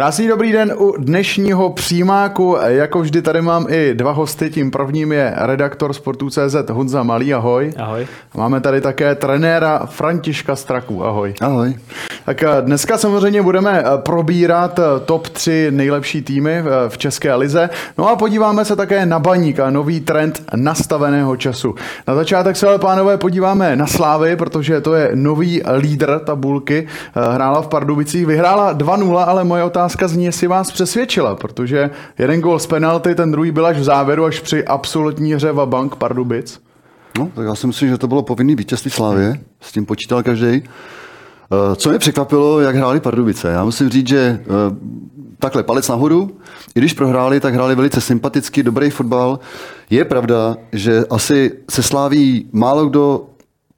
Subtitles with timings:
[0.00, 2.56] Krásný dobrý den u dnešního přímáku.
[2.66, 4.50] Jako vždy tady mám i dva hosty.
[4.50, 7.72] Tím prvním je redaktor Sportu.cz Honza Malý, ahoj.
[7.76, 8.06] Ahoj.
[8.36, 11.34] Máme tady také trenéra Františka Straku, ahoj.
[11.40, 11.74] Ahoj.
[12.24, 17.70] Tak eh, dneska samozřejmě budeme eh, probírat eh, top 3 nejlepší týmy v České lize.
[17.98, 21.74] No a podíváme se také na baník a nový trend nastaveného času.
[22.08, 26.86] Na začátek se ale, pánové, podíváme na Slávy, protože to je nový lídr tabulky.
[27.14, 32.58] Hrála v Pardubicích, vyhrála 2-0, ale moje otázka zní, jestli vás přesvědčila, protože jeden gol
[32.58, 36.60] z penalty, ten druhý byl až v závěru, až při absolutní hře bank Pardubic.
[37.18, 40.62] No, tak já si myslím, že to bylo povinný vítězství Slávě, s tím počítal každý.
[41.52, 43.48] Eh, co mě překvapilo, jak hráli Pardubice.
[43.48, 44.46] Já musím říct, že eh,
[45.38, 46.30] takhle palec nahoru,
[46.74, 49.38] i když prohráli, tak hráli velice sympatický, dobrý fotbal.
[49.90, 53.26] Je pravda, že asi se sláví málo kdo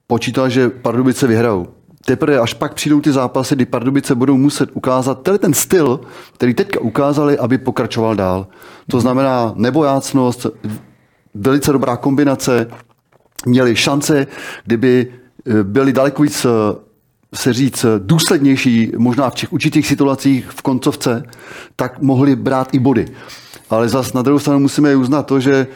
[0.06, 1.66] počítal, že Pardubice vyhrajou.
[2.04, 6.00] Teprve až pak přijdou ty zápasy, kdy Pardubice budou muset ukázat tenhle ten styl,
[6.34, 8.46] který teďka ukázali, aby pokračoval dál.
[8.90, 10.46] To znamená nebojácnost,
[11.34, 12.66] velice dobrá kombinace,
[13.46, 14.26] měli šance,
[14.64, 15.12] kdyby
[15.46, 16.46] eh, byli daleko víc
[17.34, 21.22] se říct, důslednější, možná v těch určitých situacích v koncovce,
[21.76, 23.06] tak mohli brát i body.
[23.72, 25.66] Ale zas na druhou stranu musíme uznat to, že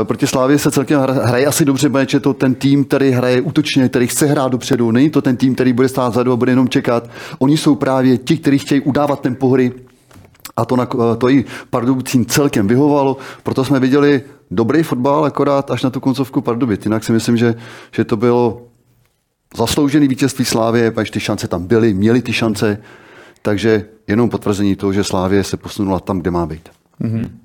[0.00, 3.88] eh, proti Slávě se celkem hraje asi dobře, protože to ten tým, který hraje útočně,
[3.88, 4.90] který chce hrát dopředu.
[4.90, 7.10] Není to ten tým, který bude stát vzadu a bude jenom čekat.
[7.38, 9.72] Oni jsou právě ti, kteří chtějí udávat ten pohry
[10.56, 15.70] a to, na, eh, to i Pardubicím celkem vyhovalo, proto jsme viděli dobrý fotbal, akorát
[15.70, 16.84] až na tu koncovku Pardubic.
[16.84, 17.54] Jinak si myslím, že,
[17.92, 18.62] že to bylo
[19.56, 22.78] zasloužený vítězství Slávě, protože ty šance tam byly, měli ty šance,
[23.42, 26.68] takže jenom potvrzení toho, že Slávě se posunula tam, kde má být.
[27.00, 27.43] Mm-hmm.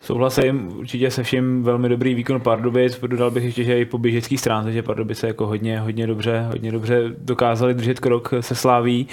[0.00, 3.00] Souhlasím, určitě se vším velmi dobrý výkon Pardubic.
[3.06, 6.72] Dodal bych ještě, že i po běžecký stránce, že Pardubice jako hodně, hodně dobře, hodně
[6.72, 9.08] dobře dokázali držet krok se Sláví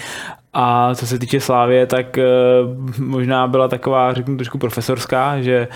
[0.54, 2.24] a co se týče Slávě, tak eh,
[3.00, 5.68] možná byla taková, řeknu, trošku profesorská, že,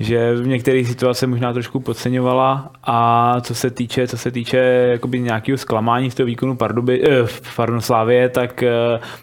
[0.00, 2.70] že v některých situacích možná trošku podceňovala.
[2.84, 4.58] A co se týče, co se týče
[4.90, 8.70] jakoby nějakého zklamání z toho výkonu Parduby, eh, pardon, Slávě, tak eh,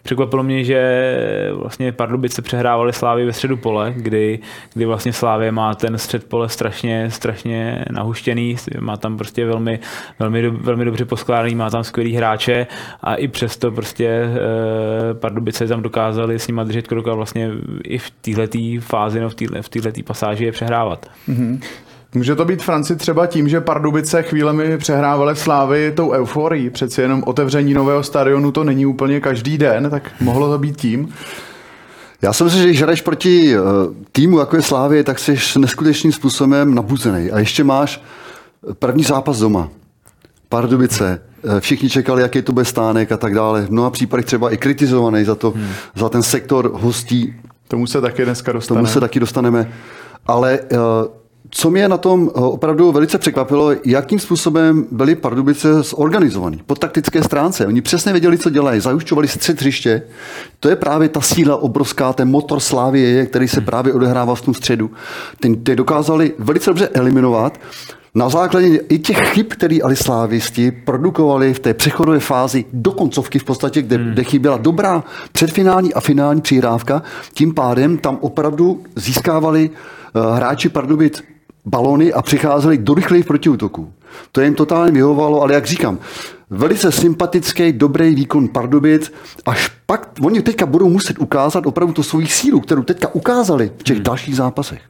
[0.04, 1.10] překvapilo mě, že
[1.54, 4.40] vlastně Pardubice přehrávali Slávy ve středu pole, kdy,
[4.74, 9.80] kdy vlastně Slávě má ten střed pole strašně, strašně nahuštěný, má tam prostě velmi,
[10.20, 12.68] velmi, velmi dobře poskládaný, má tam skvělý hráče
[13.02, 17.52] a i přesto prostě eh, Pardubice tam dokázali s nimi držet krok a vlastně
[17.84, 19.30] i v této fázi, no
[19.62, 21.06] v této pasáži je přehrávat.
[21.30, 21.60] Mm-hmm.
[22.16, 26.70] Může to být Franci třeba tím, že Pardubice chvílemi přehrávaly v Slávy tou euforií.
[26.70, 31.14] Přeci jenom otevření nového stadionu to není úplně každý den, tak mohlo to být tím.
[32.22, 33.60] Já si myslím, že když hraješ proti eh,
[34.12, 37.32] týmu, jako je Slávě, tak jsi neskutečným způsobem nabuzený.
[37.32, 38.02] A ještě máš
[38.80, 39.70] první zápas doma.
[40.56, 43.62] Pardubice, Eh, všichni čekali, jaký to bude stánek a tak dále.
[43.62, 45.68] V mnoha případech třeba i kritizovaný za, to, hmm.
[45.96, 47.34] za ten sektor hostí.
[47.68, 48.84] Tomu se taky dneska dostaneme.
[48.84, 49.72] Tomu se taky dostaneme.
[50.26, 50.78] Ale eh,
[51.50, 57.24] co mě na tom eh, opravdu velice překvapilo, jakým způsobem byly Pardubice zorganizovaný po taktické
[57.24, 57.68] stránce.
[57.68, 60.02] Oni přesně věděli, co dělají, zajušťovali střed hřiště.
[60.60, 64.54] To je právě ta síla obrovská, ten motor Slávie, který se právě odehrává v tom
[64.54, 64.92] středu.
[65.40, 67.58] Ten, ty dokázali velice dobře eliminovat
[68.16, 73.44] na základě i těch chyb, které alislávisti produkovali v té přechodové fázi do koncovky v
[73.44, 74.12] podstatě, kde, hmm.
[74.12, 77.04] kde chyběla dobrá předfinální a finální přihrávka,
[77.34, 81.24] tím pádem tam opravdu získávali uh, hráči Pardubic
[81.66, 83.94] balony a přicházeli do rychlejch protiútoků.
[84.32, 86.00] To jim totálně vyhovovalo, ale jak říkám,
[86.50, 89.14] velice sympatický, dobrý výkon Pardubic,
[89.46, 93.84] až pak oni teďka budou muset ukázat opravdu tu svoji sílu, kterou teďka ukázali v
[93.84, 94.04] těch hmm.
[94.04, 94.82] dalších zápasech.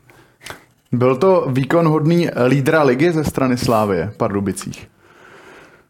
[0.98, 4.88] Byl to výkon hodný lídra ligy ze strany Slávie Pardubicích?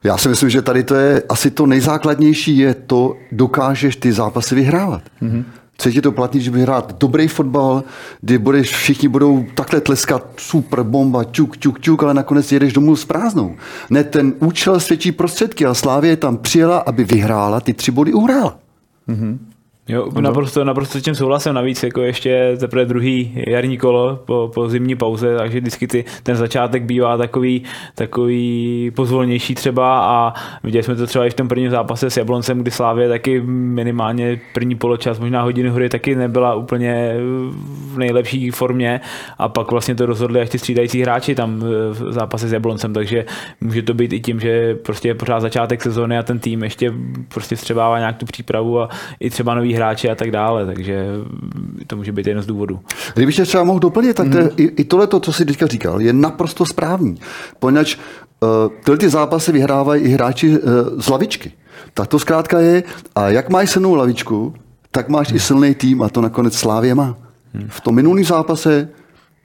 [0.04, 4.56] Já si myslím, že tady to je asi to nejzákladnější, je to, dokážeš ty zápasy
[4.56, 5.02] vyhrávat.
[5.22, 5.44] Mm-hmm.
[5.78, 7.84] Co ti to platí, že vyhrát dobrý fotbal,
[8.22, 12.96] kdy budeš, všichni budou takhle tleskat, super bomba, čuk, čuk, čuk, ale nakonec jedeš domů
[12.96, 13.56] s prázdnou.
[13.90, 18.60] Ne, ten účel svědčí prostředky a Slávě tam přijela, aby vyhrála, ty tři body uhrála.
[19.10, 19.38] Mm-hmm.
[19.88, 21.54] Jo, naprosto, naprosto s tím souhlasím.
[21.54, 26.36] Navíc jako ještě teprve druhý jarní kolo po, po zimní pauze, takže vždycky ty, ten
[26.36, 27.64] začátek bývá takový,
[27.96, 30.34] takový pozvolnější třeba a
[30.64, 34.42] viděli jsme to třeba i v tom prvním zápase s Jabloncem, kdy Slávě taky minimálně
[34.54, 37.16] první poločas, možná hodiny hry taky nebyla úplně
[37.94, 39.02] v nejlepší formě
[39.38, 43.26] a pak vlastně to rozhodli až ty střídající hráči tam v zápase s Jabloncem, takže
[43.62, 46.94] může to být i tím, že prostě je pořád začátek sezóny a ten tým ještě
[47.34, 48.90] prostě střebává nějak tu přípravu a
[49.20, 51.06] i třeba nový hráči a tak dále, takže
[51.88, 52.80] to může být jeden z důvodů.
[53.14, 54.50] Kdybych tě třeba mohl doplnit, tak to, mm.
[54.58, 57.20] i, i tohle, co jsi teďka říkal, je naprosto správný.
[57.60, 58.50] Poněvadž uh,
[58.84, 60.58] tyhle ty zápasy vyhrávají i hráči uh,
[60.98, 61.52] z lavičky.
[61.94, 62.84] Tak to zkrátka je,
[63.16, 64.54] a jak máš silnou lavičku,
[64.92, 65.36] tak máš mm.
[65.36, 67.16] i silný tým a to nakonec Slávě má.
[67.54, 67.68] Mm.
[67.70, 68.90] V tom minulém zápase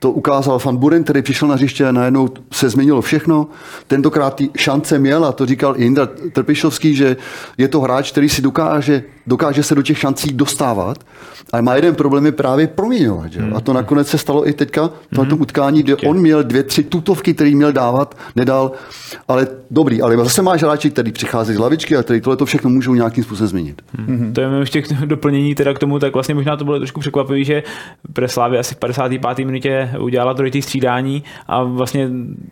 [0.01, 3.47] to ukázal Van Buren, který přišel na hřiště a najednou se změnilo všechno.
[3.87, 7.17] Tentokrát ty šance měl a to říkal i Indra Trpišovský, že
[7.59, 10.99] je to hráč, který si dokáže, dokáže se do těch šancí dostávat,
[11.53, 13.33] ale má jeden problém je právě proměňovat.
[13.33, 13.41] Že?
[13.55, 15.43] A to nakonec se stalo i teďka v tom hmm.
[15.43, 18.73] utkání, kde on měl dvě, tři tutovky, který měl dávat, nedal,
[19.29, 22.71] ale dobrý, ale zase máš hráči, který přichází z lavičky a který tohle to všechno
[22.71, 23.83] můžou nějakým způsobem změnit.
[23.99, 24.33] Hmm.
[24.35, 27.45] To je ještě k doplnění teda k tomu, tak vlastně možná to bylo trošku překvapivé,
[27.45, 27.63] že
[28.13, 29.45] Preslávě asi v 55.
[29.45, 32.09] minutě udělala trojitý střídání a vlastně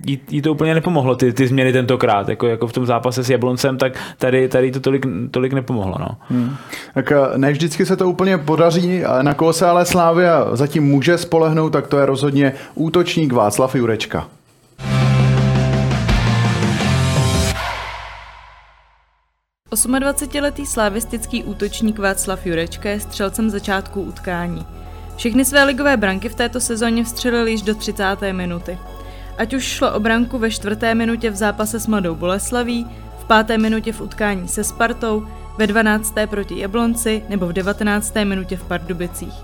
[0.07, 3.31] jí, jí, to úplně nepomohlo, ty, ty změny tentokrát, jako, jako v tom zápase s
[3.31, 5.97] Jabloncem, tak tady, tady to tolik, tolik nepomohlo.
[6.01, 6.09] No.
[6.29, 6.57] Hmm.
[6.95, 11.19] Tak eh, ne vždycky se to úplně podaří, na koho se ale Slávia zatím může
[11.19, 14.27] spolehnout, tak to je rozhodně útočník Václav Jurečka.
[20.41, 24.67] letý slávistický útočník Václav Jurečka je střelcem začátku utkání.
[25.19, 28.05] Všechny své ligové branky v této sezóně vstřelil již do 30.
[28.33, 28.79] minuty.
[29.39, 32.87] Ať už šlo o branku ve čtvrté minutě v zápase s Mladou Boleslaví,
[33.19, 35.27] v páté minutě v utkání se Spartou,
[35.57, 36.15] ve 12.
[36.31, 38.15] proti Jablonci nebo v 19.
[38.25, 39.35] minutě v Pardubicích.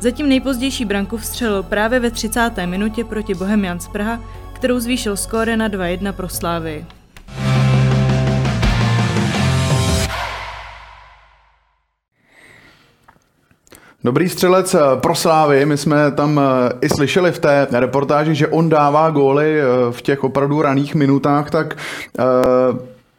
[0.00, 2.50] Zatím nejpozdější branku vstřelil právě ve 30.
[2.66, 4.20] minutě proti Bohemians Praha,
[4.52, 6.86] kterou zvýšil skóre na 2-1 pro Slávy.
[14.04, 18.48] Dobrý střelec eh, pro Slávy, my jsme tam eh, i slyšeli v té reportáži, že
[18.48, 21.76] on dává góly eh, v těch opravdu raných minutách, tak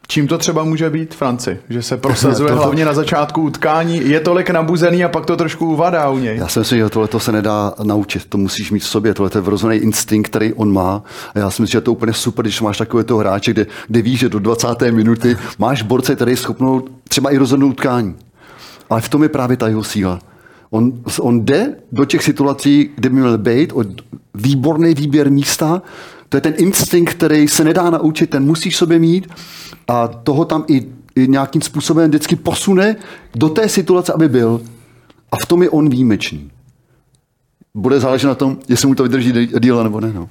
[0.06, 1.58] Čím to třeba může být, Franci?
[1.68, 5.66] Že se prosazuje to, hlavně na začátku utkání, je tolik nabuzený a pak to trošku
[5.66, 6.36] uvadá u něj.
[6.36, 9.30] Já si myslím, že tohle to se nedá naučit, to musíš mít v sobě, tohle
[9.34, 11.02] je vrozený instinkt, který on má.
[11.34, 13.66] A já si myslím, že je to úplně super, když máš takové toho hráče, kde,
[13.86, 14.68] kde víš, že do 20.
[14.90, 18.14] minuty máš borce, který je schopnou třeba i rozhodnout utkání.
[18.90, 20.20] Ale v tom je právě ta jeho síla.
[20.74, 23.86] On, on jde do těch situací, kde by měl být, od
[24.34, 25.82] výborný výběr místa,
[26.28, 29.28] to je ten instinkt, který se nedá naučit, ten musíš sobě mít
[29.88, 30.86] a toho tam i,
[31.16, 32.96] i nějakým způsobem vždycky posune
[33.34, 34.60] do té situace, aby byl.
[35.32, 36.50] A v tom je on výjimečný.
[37.74, 40.12] Bude záležet na tom, jestli mu to vydrží díl nebo ne.
[40.12, 40.28] No.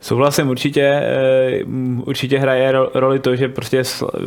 [0.00, 1.64] Souhlasím, určitě, eh,
[2.04, 3.82] určitě hraje roli to, že prostě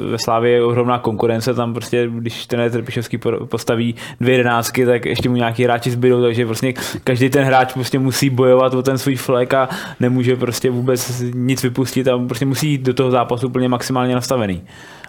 [0.10, 5.30] ve Slávě je ohromná konkurence, tam prostě, když ten Trpišovský postaví dvě jedenáctky, tak ještě
[5.30, 6.74] mu nějaký hráči zbydou, takže prostě
[7.04, 11.64] každý ten hráč prostě musí bojovat o ten svůj flek a nemůže prostě vůbec nic
[11.64, 14.62] vypustit a prostě musí jít do toho zápasu úplně maximálně nastavený.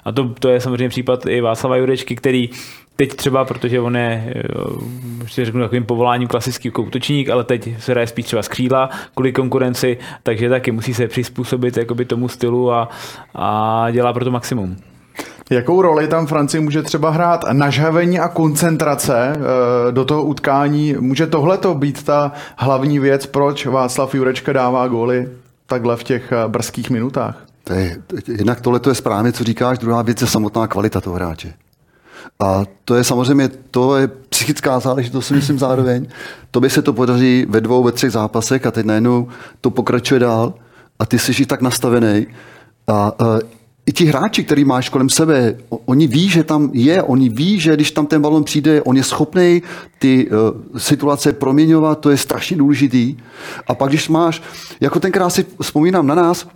[0.08, 2.50] A to, to je samozřejmě případ i Václava Jurečky, který
[2.96, 4.34] teď třeba, protože on je,
[5.26, 9.98] si řeknu, takovým povoláním klasický útočník, ale teď se hraje spíš třeba skřídla kvůli konkurenci,
[10.22, 12.88] takže taky musí se přizpůsobit jakoby tomu stylu a,
[13.34, 14.76] a dělá pro to maximum.
[15.50, 20.94] Jakou roli tam Francie může třeba hrát nažhavení a koncentrace eh, do toho utkání?
[21.00, 25.28] Může tohle to být ta hlavní věc, proč Václav Jurečka dává góly
[25.66, 27.47] takhle v těch eh, brzkých minutách?
[27.68, 31.16] To je, jednak tohle to je správně, co říkáš, druhá věc je samotná kvalita toho
[31.16, 31.54] hráče.
[32.40, 36.06] A to je samozřejmě, to je psychická záležitost, si myslím zároveň.
[36.50, 39.28] To by se to podaří ve dvou, ve třech zápasech a teď najednou
[39.60, 40.54] to pokračuje dál
[40.98, 42.26] a ty jsi tak nastavený.
[42.86, 43.38] A, a
[43.86, 47.74] i ti hráči, který máš kolem sebe, oni ví, že tam je, oni ví, že
[47.74, 49.62] když tam ten balon přijde, on je schopný
[49.98, 50.36] ty uh,
[50.78, 53.16] situace proměňovat, to je strašně důležitý.
[53.66, 54.42] A pak, když máš,
[54.80, 56.48] jako tenkrát si vzpomínám na nás,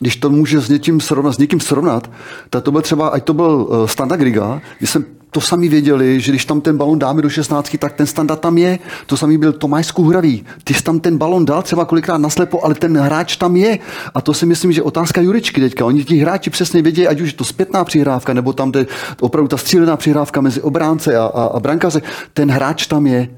[0.00, 2.10] když to může s někým srovnat, s někým srovnat,
[2.50, 5.04] tak to byl třeba, ať to byl uh, Standa Griga, když jsem
[5.36, 8.58] to sami věděli, že když tam ten balon dáme do 16, tak ten standard tam
[8.58, 8.78] je.
[9.06, 10.44] To samý byl Tomáš Skuhravý.
[10.64, 13.78] Ty jsi tam ten balon dal třeba kolikrát naslepo, ale ten hráč tam je.
[14.14, 15.86] A to si myslím, že otázka Juričky teďka.
[15.86, 18.86] Oni ti hráči přesně vědí, ať už je to zpětná přihrávka, nebo tam jde
[19.20, 22.02] opravdu ta střílená přihrávka mezi obránce a, a, a brankáře.
[22.32, 23.28] Ten hráč tam je.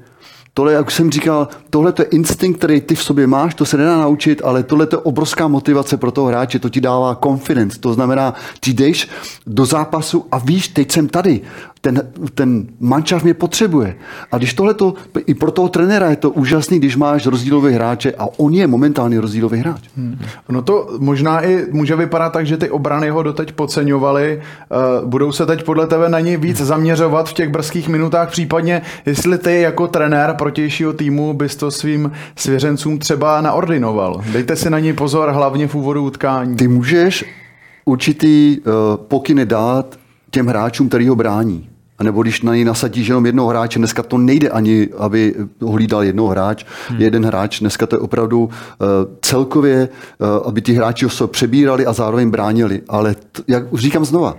[0.53, 3.97] Tohle, jak jsem říkal, tohle je instinkt, který ty v sobě máš, to se nedá
[3.97, 7.79] naučit, ale tohle je obrovská motivace pro toho hráče, to ti dává confidence.
[7.79, 9.09] To znamená, ty jdeš
[9.47, 11.41] do zápasu a víš, teď jsem tady.
[11.81, 13.95] ten, ten mančav mě potřebuje.
[14.31, 14.93] A když tohle to,
[15.25, 19.21] i pro toho trenéra je to úžasný, když máš rozdílový hráče a on je momentálně
[19.21, 19.81] rozdílový hráč.
[19.97, 20.19] Hmm.
[20.49, 24.41] No to možná i může vypadat tak, že ty obrany ho doteď podceňovaly.
[25.01, 28.81] Uh, budou se teď podle tebe na něj víc zaměřovat v těch brzkých minutách, případně
[29.05, 34.21] jestli ty jako trenér protějšího týmu bys to svým svěřencům třeba naordinoval.
[34.31, 36.55] Dejte si na něj pozor, hlavně v úvodu utkání.
[36.55, 37.25] Ty můžeš
[37.85, 39.99] určitý uh, pokyny dát
[40.31, 41.69] těm hráčům, který ho brání.
[41.97, 45.71] A nebo když na něj nasadíš jenom jednoho hráče, dneska to nejde ani, aby ho
[45.71, 47.01] hlídal jednoho hráč, hmm.
[47.01, 48.49] jeden hráč, dneska to je opravdu uh,
[49.21, 49.89] celkově,
[50.19, 52.81] uh, aby ti hráči ho přebírali a zároveň bránili.
[52.89, 54.37] Ale t- jak už říkám znova,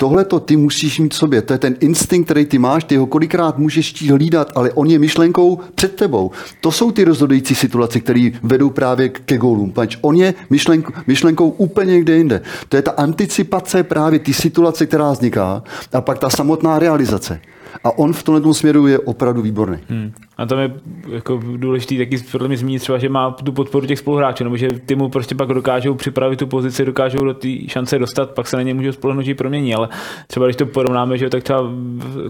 [0.00, 1.42] Tohle to ty musíš mít v sobě.
[1.42, 4.86] To je ten instinkt, který ty máš, ty ho kolikrát můžeš chtít hlídat, ale on
[4.86, 6.30] je myšlenkou před tebou.
[6.60, 9.72] To jsou ty rozhodující situace, které vedou právě ke gólům.
[9.72, 12.42] Pač on je myšlenkou, myšlenkou úplně někde jinde.
[12.68, 17.40] To je ta anticipace právě ty situace, která vzniká a pak ta samotná realizace.
[17.84, 19.78] A on v tomhle směru je opravdu výborný.
[19.88, 20.12] Hmm.
[20.36, 20.72] A tam je
[21.08, 24.68] jako důležitý taky podle mě zmínit třeba, že má tu podporu těch spoluhráčů, nebo že
[24.86, 28.56] ty mu prostě pak dokážou připravit tu pozici, dokážou do té šance dostat, pak se
[28.56, 29.74] na ně můžou spolehnout, že promění.
[29.74, 29.88] Ale
[30.26, 31.62] třeba když to porovnáme, že tak třeba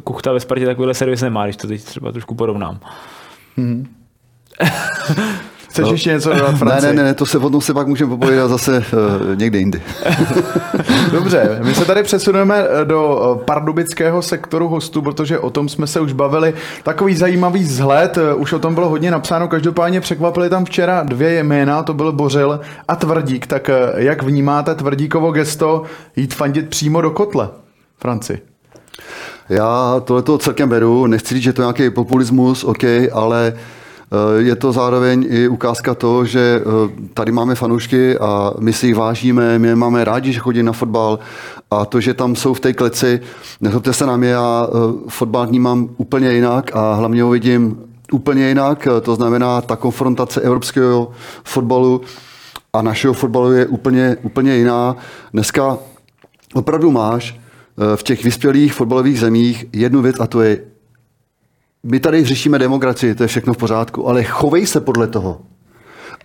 [0.04, 2.80] Kuchta ve Spartě takovýhle servis nemá, když to teď třeba trošku porovnám.
[3.56, 3.86] Hmm.
[5.70, 5.92] Chceš no.
[5.92, 6.86] ještě něco dodat, Franci?
[6.86, 9.82] Ne, ne, ne, to se potom se pak můžeme popovídat zase uh, někde jindy.
[11.12, 15.86] Dobře, my se tady přesuneme eh, do eh, pardubického sektoru hostů, protože o tom jsme
[15.86, 16.54] se už bavili.
[16.82, 21.82] Takový zajímavý vzhled, už o tom bylo hodně napsáno, každopádně překvapili tam včera dvě jména,
[21.82, 23.46] to byl Bořil a Tvrdík.
[23.46, 25.82] Tak jak vnímáte Tvrdíkovo gesto
[26.16, 27.48] jít fandit přímo do kotle,
[27.98, 28.38] Franci?
[29.48, 33.60] Já tohle celkem beru, nechci říct, že to je nějaký populismus, OK, ale uh,
[34.38, 38.96] je to zároveň i ukázka toho, že eh, tady máme fanoušky a my si jich
[38.96, 41.18] vážíme, my je máme rádi, že chodí na fotbal
[41.70, 43.20] a to, že tam jsou v té kleci,
[43.60, 47.78] nezlobte se na mě, já eh, fotbal vnímám úplně jinak a hlavně ho vidím
[48.12, 51.10] úplně jinak, to znamená ta konfrontace evropského
[51.44, 52.00] fotbalu
[52.72, 54.96] a našeho fotbalu je úplně, úplně jiná.
[55.32, 55.78] Dneska
[56.54, 57.40] opravdu máš
[57.96, 60.58] v těch vyspělých fotbalových zemích jednu věc a to je
[61.82, 65.40] my tady řešíme demokracii, to je všechno v pořádku, ale chovej se podle toho.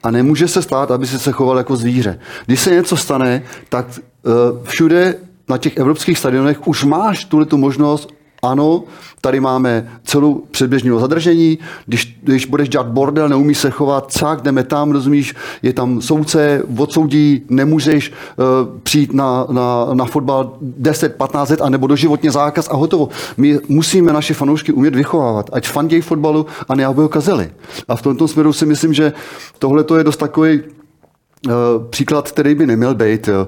[0.04, 2.20] A nemůže se stát, aby si se choval jako zvíře.
[2.46, 4.34] Když se něco stane, tak uh,
[4.64, 5.16] všude
[5.50, 8.10] na těch evropských stadionech už máš tu možnost
[8.46, 8.84] ano,
[9.22, 14.64] tady máme celou předběžného zadržení, když, když budeš dělat bordel, neumíš se chovat, cák, jdeme
[14.64, 18.46] tam, rozumíš, je tam soudce, odsoudí, nemůžeš uh,
[18.84, 23.10] přijít na, na, na fotbal 10-15 let, anebo doživotně zákaz a hotovo.
[23.38, 27.50] My musíme naše fanoušky umět vychovávat, ať fandějí fotbalu a ne aby ho kazeli.
[27.88, 29.14] A v tomto směru si myslím, že
[29.60, 31.54] tohle je dost takový uh,
[31.90, 33.28] příklad, který by neměl být.
[33.28, 33.48] Jo.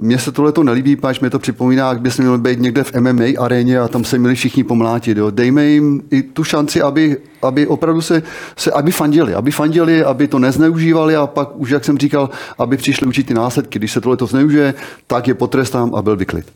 [0.00, 2.92] mně se tohle to nelíbí, páč mi to připomíná, jak bys měl být někde v
[3.00, 5.18] MMA aréně a tam se měli všichni pomlátit.
[5.18, 5.30] Jo.
[5.30, 8.22] Dejme jim i tu šanci, aby, aby opravdu se,
[8.56, 12.76] se, aby fandili, aby fandili, aby to nezneužívali a pak už, jak jsem říkal, aby
[12.76, 13.78] přišli učit ty následky.
[13.78, 14.74] Když se tohle to zneužije,
[15.06, 16.46] tak je potrestám a byl by klid.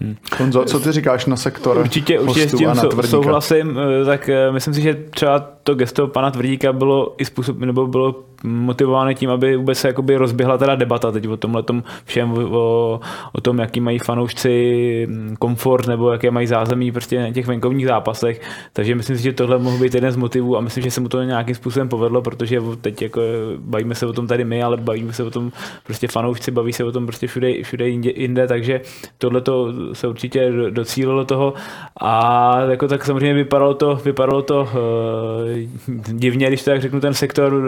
[0.00, 0.16] Hmm.
[0.38, 2.70] Honzo, co ty říkáš na sektor Určitě, určitě s tím
[3.04, 7.58] souhlasím, eh, tak eh, myslím si, že třeba to gesto pana Tvrdíka bylo i způsob,
[7.58, 11.82] nebo bylo motivovány tím, aby vůbec se jakoby rozběhla teda debata teď o tomhle tom
[12.04, 13.00] všem, o,
[13.32, 17.86] o, tom, jaký mají fanoušci mm, komfort nebo jaké mají zázemí prostě na těch venkovních
[17.86, 18.40] zápasech.
[18.72, 21.08] Takže myslím si, že tohle mohl být jeden z motivů a myslím, že se mu
[21.08, 23.20] to nějakým způsobem povedlo, protože teď jako
[23.58, 25.52] bavíme se o tom tady my, ale bavíme se o tom
[25.84, 28.80] prostě fanoušci, baví se o tom prostě všude, všude jinde, jinde takže
[29.18, 31.54] tohle to se určitě docílilo toho
[32.00, 35.57] a jako tak samozřejmě vypadalo to, vypadalo to uh,
[36.02, 37.60] divně, když to tak řeknu ten sektor uh,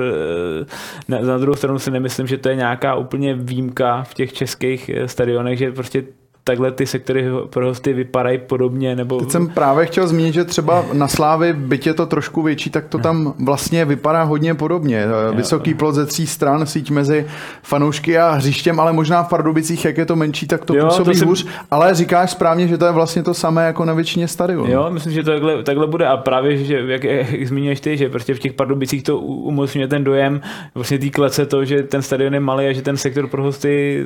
[1.08, 4.88] na, na druhou stranu si nemyslím, že to je nějaká úplně výjimka v těch českých
[4.88, 6.04] eh, stadionech, že prostě
[6.50, 8.96] takhle ty sektory pro hosty vypadají podobně.
[8.96, 9.20] Nebo...
[9.20, 12.88] Teď jsem právě chtěl zmínit, že třeba na Slávy, byť je to trošku větší, tak
[12.88, 15.06] to tam vlastně vypadá hodně podobně.
[15.34, 17.26] Vysoký plot ze tří stran, síť mezi
[17.62, 21.10] fanoušky a hřištěm, ale možná v Pardubicích, jak je to menší, tak to jo, působí
[21.10, 21.28] to jsem...
[21.28, 21.46] hůř.
[21.70, 24.72] Ale říkáš správně, že to je vlastně to samé jako na většině stadionu.
[24.72, 28.08] Jo, myslím, že to takhle, takhle bude a právě, že jak, jak zmínil ty, že
[28.08, 30.40] prostě v těch Pardubicích to umocňuje ten dojem
[30.74, 34.04] vlastně té klece to, že ten stadion je malý a že ten sektor pro hosty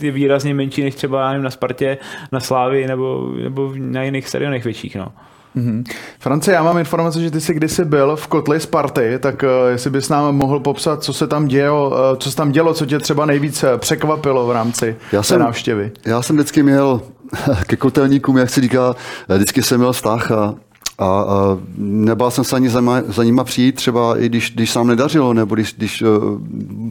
[0.00, 1.98] je výrazně menší než třeba nevím, na Spartě Spartě,
[2.32, 4.96] na Slávii nebo, nebo na jiných stadionech větších.
[4.96, 5.12] No.
[5.56, 5.84] Mm-hmm.
[6.18, 9.90] France, já mám informace, že ty jsi kdysi byl v kotli Sparty, tak uh, jestli
[9.90, 12.98] bys nám mohl popsat, co se tam dělo, uh, co se tam dělo, co tě
[12.98, 15.90] třeba nejvíc eh, překvapilo v rámci já té jsem, návštěvy.
[16.06, 17.00] Já jsem vždycky měl
[17.66, 18.94] ke kotelníkům, jak se říká,
[19.28, 20.54] vždycky jsem měl vztah a
[20.98, 24.86] a, a nebál jsem se ani za, za nima přijít, třeba i když, když sám
[24.86, 26.04] nedařilo, nebo když, když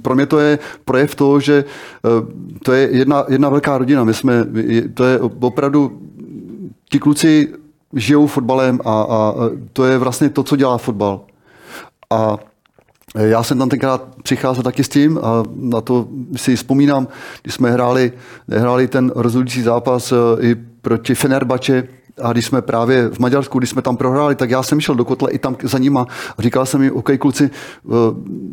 [0.02, 1.66] pro mě to je projev toho, že
[2.64, 4.04] to je jedna, jedna velká rodina.
[4.04, 4.46] My jsme,
[4.94, 6.02] to je opravdu
[6.90, 7.48] ti kluci
[7.94, 9.34] žijou fotbalem a, a
[9.74, 11.22] to je vlastně to, co dělá fotbal.
[12.10, 12.38] A
[13.16, 17.08] já jsem tam tenkrát přicházel taky s tím a na to si vzpomínám,
[17.42, 18.14] když jsme hráli,
[18.50, 21.88] hráli ten rozhodující zápas i proti Fenerbače,
[22.22, 25.06] a když jsme právě v Maďarsku, když jsme tam prohráli, tak já jsem šel do
[25.06, 26.08] kotle i tam za nima.
[26.38, 27.90] A říkal jsem jim, OK, kluci, eh,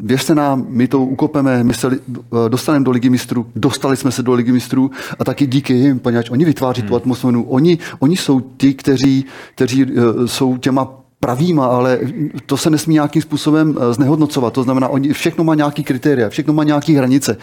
[0.03, 4.23] věřte nám, my to ukopeme, my se eh, dostaneme do ligy mistrů, dostali jsme se
[4.23, 6.89] do ligy mistrů a taky díky jim, poněvadž oni vytváří hmm.
[6.89, 9.87] tu atmosféru, oni, oni jsou ti, kteří, kteří
[10.27, 11.99] jsou těma pravýma, ale
[12.47, 14.53] to se nesmí nějakým způsobem eh, znehodnocovat.
[14.53, 17.37] To znamená, oni, všechno má nějaký kritéria, všechno má nějaké hranice.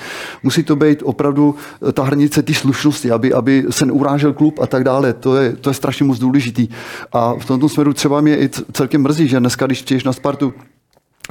[0.43, 1.55] Musí to být opravdu
[1.87, 5.13] eh, ta hranice té slušnosti, aby, aby se neurážel klub a tak dále.
[5.13, 6.67] To je, to je strašně moc důležitý.
[7.11, 10.53] A v tomto směru třeba mě i celkem mrzí, že dneska, když přijdeš na Spartu,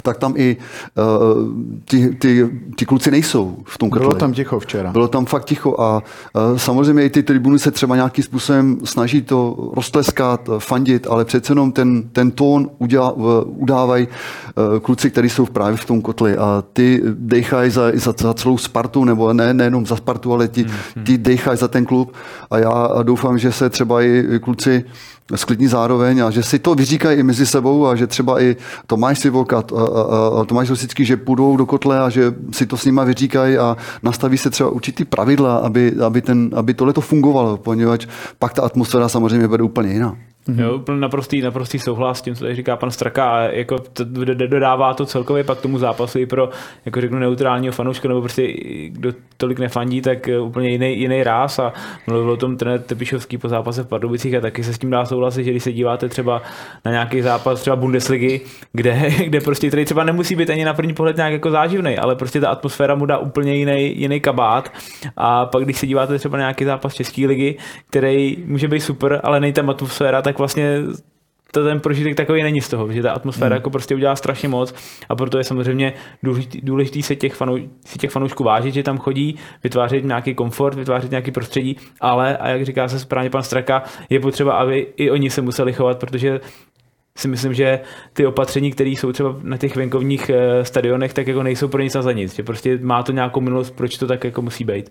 [0.03, 1.05] tak tam i uh,
[1.85, 4.09] ti, ty, ty kluci nejsou v tom kotle.
[4.09, 4.93] Bylo tam ticho včera.
[4.93, 6.03] Bylo tam fakt ticho a
[6.35, 11.53] uh, samozřejmě i ty tribuny se třeba nějakým způsobem snaží to roztleskat, fandit, ale přece
[11.53, 16.37] jenom ten, ten tón udělá, uh, udávají uh, kluci, kteří jsou právě v tom kotli
[16.37, 20.63] a ty dechají za, za, za celou Spartu, nebo ne, nejenom za Spartu, ale ti,
[20.63, 21.05] hmm.
[21.05, 22.13] ty dechají za ten klub
[22.51, 24.85] a já doufám, že se třeba i kluci
[25.35, 28.57] sklidní zároveň a že si to vyříkají i mezi sebou a že třeba i
[28.87, 29.65] Tomáš Sivok a,
[30.47, 34.39] Tomáš Rosický, že půjdou do kotle a že si to s nima vyříkají a nastaví
[34.39, 38.07] se třeba určitý pravidla, aby, aby, ten, aby tohle to fungovalo, poněvadž
[38.39, 40.17] pak ta atmosféra samozřejmě bude úplně jiná.
[40.49, 40.61] Mm-hmm.
[40.61, 44.05] Jo, naprostý, naprostý souhlas s tím, co tady říká pan Straka a jako to,
[44.47, 46.51] dodává to celkově pak tomu zápasu i pro,
[46.87, 48.53] jako řeknu, neutrálního fanouška nebo prostě
[48.89, 51.73] kdo tolik nefandí, tak eh, úplně jiný, jiný ráz a
[52.07, 55.05] mluvil o tom trenér Tepišovský po zápase v Pardubicích a taky se s tím dá
[55.05, 56.43] souhlasit, že když se díváte třeba
[56.85, 58.41] na nějaký zápas třeba Bundesligy,
[58.73, 62.17] kde, kde prostě tady třeba nemusí být ani na první pohled nějak jako záživný, ale
[62.17, 64.73] prostě ta atmosféra mu dá úplně jiný, jiný kabát
[65.17, 67.57] a pak když se díváte třeba na nějaký zápas České ligy,
[67.91, 70.83] který může být super, ale nejde tam atmosféra, tak vlastně
[71.53, 73.57] to ten prožitek takový není z toho, že ta atmosféra hmm.
[73.57, 74.75] jako prostě udělá strašně moc
[75.09, 75.93] a proto je samozřejmě
[76.23, 80.75] důležitý, důležitý se, těch fanou, si těch fanoušků vážit, že tam chodí, vytvářet nějaký komfort,
[80.75, 85.11] vytvářet nějaký prostředí, ale a jak říká se správně pan Straka, je potřeba, aby i
[85.11, 86.41] oni se museli chovat, protože
[87.17, 87.81] si myslím, že
[88.13, 91.97] ty opatření, které jsou třeba na těch venkovních eh, stadionech, tak jako nejsou pro nic
[91.97, 92.35] a za nic.
[92.35, 94.91] Že prostě má to nějakou minulost, proč to tak jako musí být.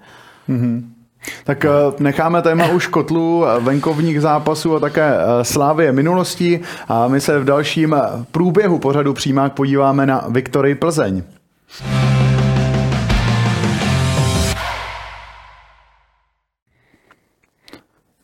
[0.49, 0.96] Mm-hmm.
[1.43, 7.08] Tak eh, necháme téma už kotlu eh, venkovních zápasů a také eh, slávy minulostí a
[7.08, 7.95] my se v dalším
[8.32, 11.23] průběhu pořadu přímák podíváme na Viktorii Plzeň.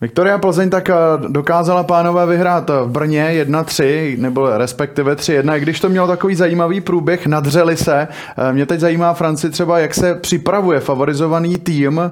[0.03, 0.95] Viktoria Plzeň tak eh,
[1.27, 6.81] dokázala pánové vyhrát v Brně 1-3, nebo respektive 3-1, i když to mělo takový zajímavý
[6.81, 8.07] průběh, nadřeli se.
[8.37, 12.11] Eh, mě teď zajímá Franci třeba, jak se připravuje favorizovaný tým, eh,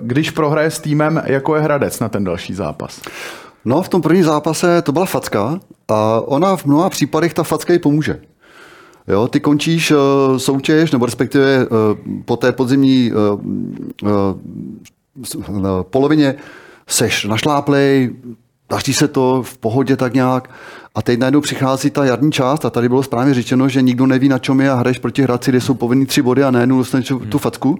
[0.00, 3.00] když prohraje s týmem, jako je Hradec na ten další zápas.
[3.64, 7.72] No, v tom prvním zápase to byla facka a ona v mnoha případech ta facka
[7.72, 8.20] jí pomůže.
[9.08, 9.98] Jo, ty končíš uh,
[10.36, 11.68] soutěž, nebo respektive uh,
[12.24, 13.40] po té podzimní uh,
[14.02, 16.34] uh, polovině
[16.90, 18.10] seš našláplej,
[18.70, 20.50] daří se to v pohodě tak nějak
[20.94, 24.28] a teď najednou přichází ta jarní část a tady bylo správně řečeno, že nikdo neví
[24.28, 27.10] na čem je a hraješ proti Hradci, kde jsou povinný tři body a najednou dostaneš
[27.10, 27.20] hmm.
[27.20, 27.78] tu facku.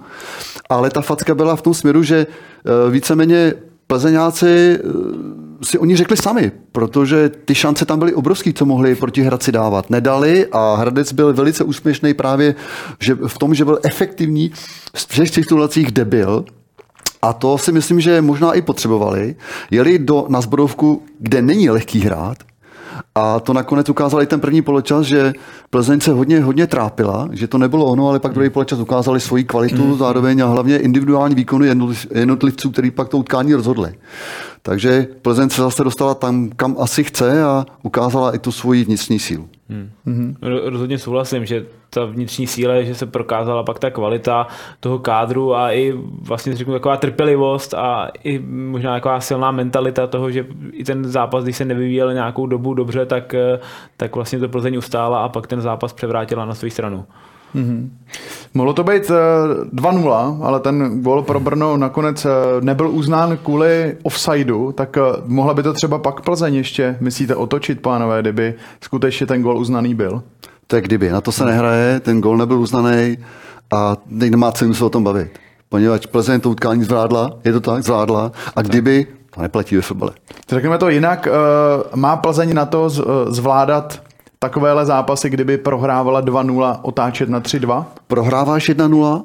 [0.68, 3.54] Ale ta facka byla v tom směru, že eh, víceméně
[3.86, 9.22] plzeňáci eh, si oni řekli sami, protože ty šance tam byly obrovský, co mohli proti
[9.22, 9.90] Hradci dávat.
[9.90, 12.54] Nedali a Hradec byl velice úspěšný právě
[13.00, 14.50] že v tom, že byl efektivní
[14.94, 16.44] v všech situacích, kde byl,
[17.22, 19.36] a to si myslím, že možná i potřebovali,
[19.70, 22.38] jeli do, na zbrodovku, kde není lehký hrát,
[23.14, 25.32] a to nakonec ukázali ten první poločas, že
[25.70, 29.44] Plzeň se hodně, hodně trápila, že to nebylo ono, ale pak druhý poločas ukázali svoji
[29.44, 29.98] kvalitu mm.
[29.98, 31.68] zároveň a hlavně individuální výkony
[32.14, 33.94] jednotlivců, který pak to utkání rozhodli.
[34.62, 39.18] Takže Plzeň se zase dostala tam, kam asi chce a ukázala i tu svoji vnitřní
[39.18, 39.48] sílu.
[39.70, 39.90] Hmm.
[40.06, 44.46] hmm Rozhodně souhlasím, že ta vnitřní síla, že se prokázala pak ta kvalita
[44.80, 50.30] toho kádru a i vlastně řeknu taková trpělivost a i možná taková silná mentalita toho,
[50.30, 53.34] že i ten zápas, když se nevyvíjel nějakou dobu dobře, tak,
[53.96, 57.06] tak vlastně to Plzeň ustála a pak ten zápas převrátila na svou stranu.
[57.54, 57.90] Mm-hmm.
[58.54, 59.10] Mohlo to být
[59.74, 65.00] 2-0, eh, ale ten gol pro Brno nakonec eh, nebyl uznán kvůli offsideu, tak eh,
[65.26, 69.94] mohla by to třeba pak Plzeň ještě, myslíte, otočit, pánové, kdyby skutečně ten gol uznaný
[69.94, 70.22] byl?
[70.72, 73.18] Je kdyby, na to se nehraje, ten gol nebyl uznaný
[73.70, 75.28] a teď nemá cenu se o tom bavit.
[75.68, 80.12] Poněvadž Plzeň to utkání zvládla, je to tak, zvládla a kdyby, to neplatí ve fotbale.
[80.48, 81.28] Řekněme to jinak,
[81.94, 82.90] má Plzeň na to
[83.28, 84.00] zvládat
[84.42, 87.84] takovéhle zápasy, kdyby prohrávala 2-0, otáčet na 3-2?
[88.06, 89.24] Prohráváš 1-0?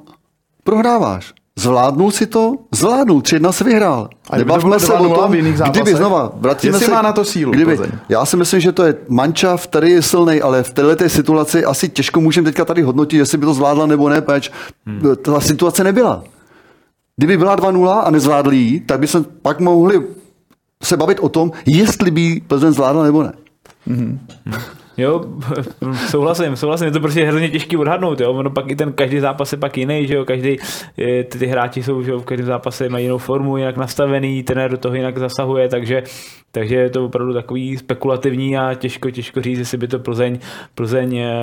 [0.64, 1.34] Prohráváš.
[1.60, 2.56] Zvládnul si to?
[2.72, 4.10] Zvládnul, 3 se vyhrál.
[4.30, 5.84] A kdyby to bylo 2:0 v jiných zápasech?
[5.84, 7.92] kdyby znova, vrátíme Jestli se, má na to sílu Kdyby, Plzeň?
[8.10, 11.90] já si myslím, že to je mančav, který je silný, ale v této situaci asi
[11.90, 14.52] těžko můžeme teďka tady hodnotit, jestli by to zvládla nebo ne, peč.
[14.86, 15.02] Hmm.
[15.22, 16.24] Ta situace nebyla.
[17.18, 20.02] Kdyby byla 2-0 a nezvládli ji, tak by se pak mohli
[20.84, 23.34] se bavit o tom, jestli by ji Plzeň zvládla nebo ne.
[24.98, 25.26] Jo,
[26.10, 29.52] souhlasím, souhlasím, je to prostě hrozně těžký odhadnout, jo, ono pak i ten každý zápas
[29.52, 30.58] je pak jiný, že jo, každý,
[31.00, 34.44] eh, ty, ty hráči jsou, že jo, v každém zápase mají jinou formu, jinak nastavený,
[34.44, 36.04] trenér do toho jinak zasahuje, takže,
[36.52, 40.40] takže je to opravdu takový spekulativní a těžko, těžko říct, jestli by to Plzeň,
[40.76, 41.34] Plzeň eh,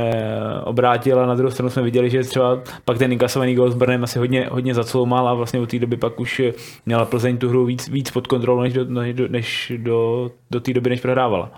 [0.65, 4.19] obrátila, na druhou stranu jsme viděli, že třeba pak ten inkasovaný gol s Brnem asi
[4.19, 6.43] hodně, hodně zacloumal a vlastně od té doby pak už
[6.87, 10.61] měla Plzeň tu hru víc, víc pod kontrolou, než do, než do, než do, do
[10.61, 11.51] té doby, než prohrávala.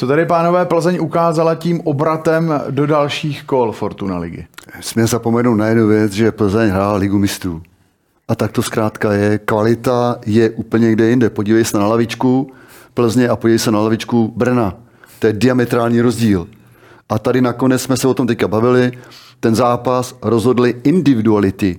[0.00, 4.46] Co tady pánové Plzeň ukázala tím obratem do dalších kol Fortuna ligy?
[4.80, 7.62] Směl zapomenout na jednu věc, že Plzeň hrála ligu mistrů.
[8.28, 9.38] A tak to zkrátka je.
[9.38, 11.30] Kvalita je úplně někde jinde.
[11.30, 12.52] Podívej se na lavičku
[12.94, 14.74] Plzně a podívej se na lavičku Brna.
[15.18, 16.48] To je diametrální rozdíl.
[17.08, 18.92] A tady nakonec jsme se o tom teďka bavili.
[19.40, 21.78] Ten zápas rozhodly individuality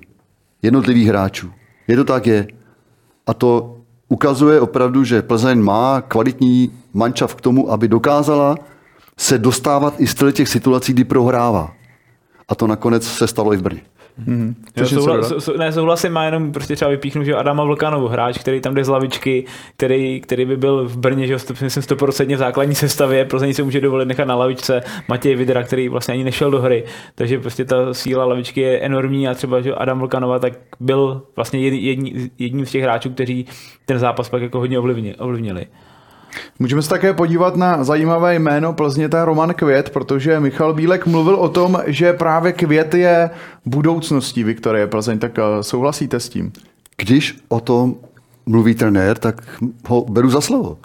[0.62, 1.51] jednotlivých hráčů.
[1.88, 2.47] Je to tak je.
[3.27, 3.81] A to
[4.12, 8.56] ukazuje opravdu, že Plzeň má kvalitní mančav k tomu, aby dokázala
[9.17, 11.71] se dostávat i z těch situací, kdy prohrává.
[12.50, 13.82] A to nakonec se stalo i v Brně.
[14.27, 14.55] Mm-hmm.
[14.77, 18.62] Jo, souhla, sou, ne, souhlasím, má jenom prostě třeba vypíchnu, že Adama Vlkanovu, hráč, který
[18.62, 19.45] tam jde z lavičky,
[19.77, 23.81] který, který by byl v Brně, že myslím 100% v základní sestavě, Plzeň se může
[23.81, 26.84] dovolit nechat na lavičce Matěj Vidra, který vlastně ani nešel do hry,
[27.15, 31.60] takže prostě ta síla lavičky je enormní a třeba, že Adam Vlkanova tak byl vlastně
[31.60, 33.45] jední, jedním z těch hráčů, kteří
[33.86, 34.79] ten zápas pak jako hodně
[35.19, 35.67] ovlivnili.
[36.60, 41.06] Můžeme se také podívat na zajímavé jméno Plzně, to je Roman Květ, protože Michal Bílek
[41.06, 43.30] mluvil o tom, že právě Květ je
[43.65, 46.52] budoucností Viktorie Plzeň, tak eh, souhlasíte s tím?
[46.98, 47.96] Když o tom
[48.46, 49.41] mluví trenér, tak
[49.88, 50.78] ho beru za slovo.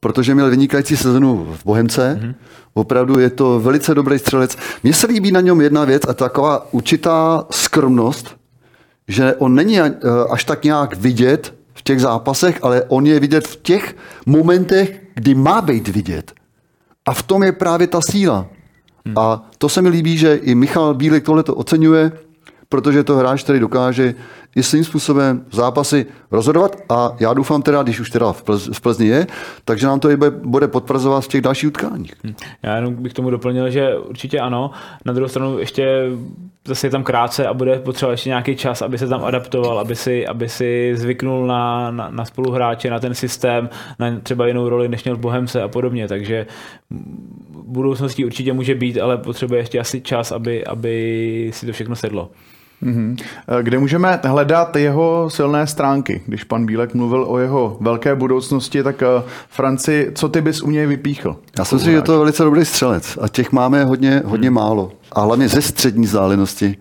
[0.00, 2.34] Protože měl vynikající sezonu v Bohemce, mm-hmm.
[2.74, 4.56] opravdu je to velice dobrý střelec.
[4.82, 8.36] Mně se líbí na něm jedna věc a taková určitá skromnost,
[9.08, 9.90] že on není eh,
[10.30, 15.34] až tak nějak vidět v těch zápasech, ale on je vidět v těch momentech, kdy
[15.34, 16.32] má být vidět.
[17.06, 18.46] A v tom je právě ta síla.
[19.06, 19.18] Hmm.
[19.18, 22.12] A to se mi líbí, že i Michal Bílek tohle to oceňuje,
[22.68, 24.14] protože to hráč, který dokáže
[24.56, 28.80] i svým způsobem zápasy rozhodovat a já doufám teda, když už teda v, Plz, v
[28.80, 29.26] Plzni je,
[29.64, 32.14] takže nám to i bude potvrzovat v těch dalších utkáních.
[32.24, 32.34] Hm.
[32.62, 34.70] Já jenom bych tomu doplnil, že určitě ano.
[35.04, 36.10] Na druhou stranu ještě
[36.68, 39.96] zase je tam krátce a bude potřeba ještě nějaký čas, aby se tam adaptoval, aby
[39.96, 44.88] si, aby si zvyknul na, na, na spoluhráče, na ten systém, na třeba jinou roli,
[44.88, 46.08] než měl Bohemce a podobně.
[46.08, 46.46] Takže
[46.90, 51.96] v budoucnosti určitě může být, ale potřebuje ještě asi čas, aby, aby si to všechno
[51.96, 52.30] sedlo.
[52.82, 53.16] Mm-hmm.
[53.62, 56.22] Kde můžeme hledat jeho silné stránky?
[56.26, 59.06] Když pan Bílek mluvil o jeho velké budoucnosti, tak eh,
[59.48, 61.36] Franci, co ty bys u něj vypíchl?
[61.58, 64.54] Já si myslím, že to je velice dobrý střelec a těch máme hodně, hodně hmm.
[64.54, 64.92] málo.
[65.12, 66.76] A hlavně ze střední vzdálenosti.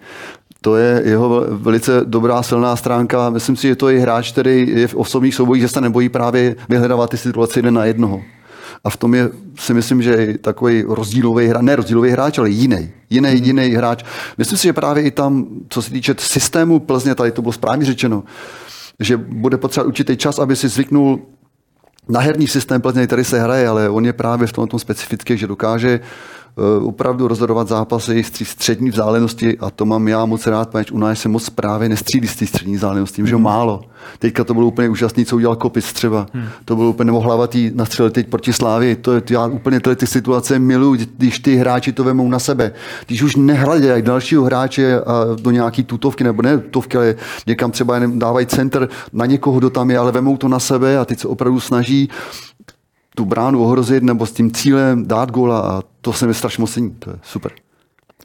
[0.61, 3.29] To je jeho velice dobrá silná stránka.
[3.29, 6.55] Myslím si, že to je hráč, který je v osobních soubojích, že se nebojí právě
[6.69, 8.21] vyhledávat ty situace jeden na jednoho.
[8.83, 12.89] A v tom je, si myslím, že takový rozdílový hráč, ne rozdílový hráč, ale jiný.
[13.09, 13.43] Jiný, mm.
[13.43, 14.03] jiný hráč.
[14.37, 17.85] Myslím si, že právě i tam, co se týče systému Plzně, tady to bylo správně
[17.85, 18.23] řečeno,
[18.99, 21.19] že bude potřebovat určitý čas, aby si zvyknul
[22.09, 25.47] na herní systém Plzně, který se hraje, ale on je právě v tomto specifický, že
[25.47, 26.40] dokáže Eh,
[26.83, 31.19] opravdu rozhodovat zápasy z střední vzdálenosti a to mám já moc rád, protože u nás
[31.19, 33.81] se moc právě nestřílí z té střední vzdálenosti, že málo.
[34.19, 36.25] Teďka to bylo úplně úžasný, co udělal Kopic třeba.
[36.33, 36.45] Hmm.
[36.65, 38.95] To bylo úplně nemohlavatý nastřelit teď proti Slávy.
[38.95, 42.71] To, já úplně tyhle ty situace miluji, když ty hráči to vemou na sebe.
[43.07, 47.15] Když už nehledají dalšího hráče a do nějaký tutovky, nebo ne tutovky, ale
[47.47, 51.05] někam třeba dávají center na někoho, kdo tam je, ale vemou to na sebe a
[51.05, 52.09] teď se opravdu snaží
[53.15, 56.71] tu bránu ohrozit nebo s tím cílem dát góla a to se mi strašně moc
[56.71, 56.91] cení.
[56.99, 57.51] To je super.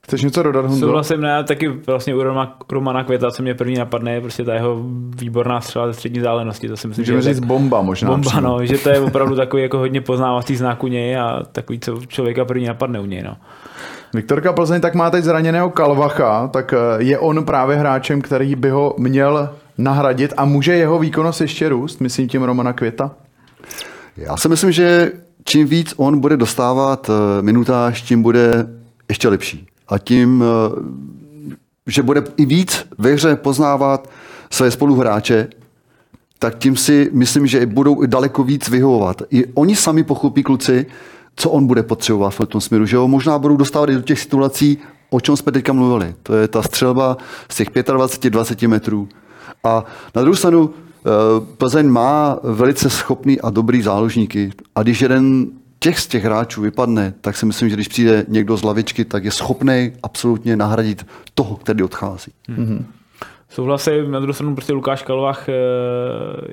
[0.06, 0.86] Chceš něco dodat, Honzo?
[0.86, 4.54] Souhlasím, ne, taky vlastně u Roma, Romana Květa, co mě první napadne, je prostě ta
[4.54, 4.76] jeho
[5.20, 6.68] výborná střela ze střední zálenosti.
[6.68, 8.10] To si myslím, Můžeme že říct tak, bomba možná.
[8.10, 8.48] Bomba, přímo.
[8.48, 12.00] no, že to je opravdu takový jako hodně poznávací znak u něj a takový, co
[12.06, 13.22] člověka první napadne u něj.
[13.22, 13.36] No.
[14.14, 18.70] Viktorka Plzeň tak má teď zraněného Kalvacha, tak eh, je on právě hráčem, který by
[18.70, 23.10] ho měl nahradit a může jeho výkonnost ještě růst, myslím tím Romana Květa?
[24.16, 25.12] Já si myslím, že
[25.44, 28.68] čím víc on bude dostávat eh, minutáž, tím bude
[29.08, 29.66] ještě lepší.
[29.88, 34.10] A tím, eh, že bude i víc ve hře poznávat
[34.50, 35.48] své spoluhráče,
[36.38, 39.22] tak tím si myslím, že budou i daleko víc vyhovovat.
[39.30, 40.86] I oni sami pochopí kluci,
[41.36, 44.20] co on bude potřebovat v tom směru, že ho možná budou dostávat i do těch
[44.20, 44.78] situací,
[45.10, 46.14] o čem jsme teďka mluvili.
[46.22, 47.16] To je ta střelba
[47.48, 49.08] z těch 25-20 metrů.
[49.64, 50.70] A na druhou stranu
[51.58, 54.52] Plzeň má velice schopný a dobrý záložníky.
[54.74, 55.46] A když jeden
[55.78, 59.24] těch z těch hráčů vypadne, tak si myslím, že když přijde někdo z lavičky, tak
[59.24, 62.32] je schopný absolutně nahradit toho, který odchází.
[62.48, 62.84] Mm-hmm.
[63.56, 65.52] Souhlasím, na druhou stranu prostě Lukáš Kalvach eh,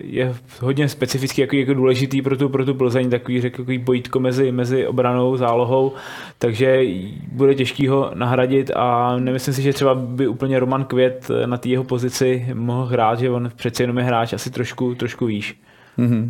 [0.02, 4.20] je hodně specifický, jako, jako důležitý pro tu, pro tu Plzeň, takový, řekl, takový bojítko
[4.20, 5.94] mezi, mezi obranou, zálohou,
[6.40, 6.84] takže
[7.32, 11.70] bude těžký ho nahradit a nemyslím si, že třeba by úplně Roman Květ na té
[11.70, 15.60] jeho pozici mohl hrát, že on přece jenom je hráč asi trošku, trošku výš.
[16.00, 16.30] Mm-hmm.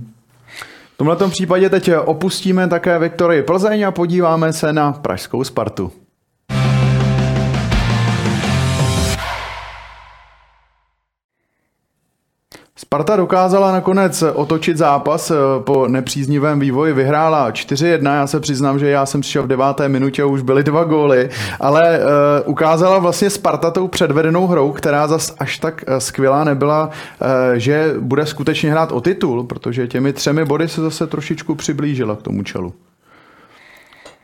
[0.93, 5.91] V tomhle případě teď opustíme také Viktorii Plzeň a podíváme se na pražskou Spartu.
[12.93, 18.89] Sparta dokázala nakonec otočit zápas eh, po nepříznivém vývoji, vyhrála 4-1, já se přiznám, že
[18.89, 21.29] já jsem přišel v deváté minutě a už byly dva góly,
[21.59, 22.05] ale uh,
[22.45, 28.25] ukázala vlastně Sparta tou předvedenou hrou, která zas až tak skvělá nebyla, uh, že bude
[28.25, 32.73] skutečně hrát o titul, protože těmi třemi body se zase trošičku přiblížila k tomu čelu.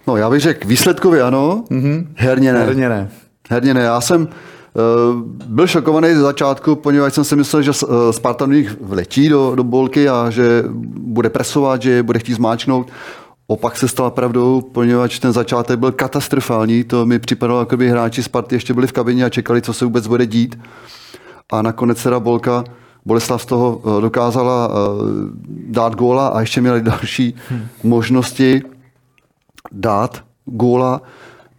[0.07, 2.07] No já bych řekl výsledkově ano, mm-hmm.
[2.15, 2.59] herně ne.
[2.59, 3.09] Herně ne.
[3.49, 3.81] Herně ne.
[3.81, 4.58] Já jsem Eh,
[5.45, 9.63] byl šokovaný ze začátku, poněvadž jsem si myslel, že eh, Sparta nich vletí do, do
[9.63, 10.63] bolky a že
[10.97, 12.91] bude presovat, že bude chtít zmáčknout.
[13.47, 16.83] Opak se stala pravdou, poněvadž ten začátek byl katastrofální.
[16.83, 19.85] To mi připadalo, jako by hráči Sparty ještě byli v kabině a čekali, co se
[19.85, 20.59] vůbec bude dít.
[21.51, 22.63] A nakonec teda Bolka,
[23.05, 24.71] Boleslav z toho eh, dokázala
[25.47, 27.67] dát góla a ještě měli další hmm.
[27.83, 28.61] možnosti
[29.71, 31.01] dát góla.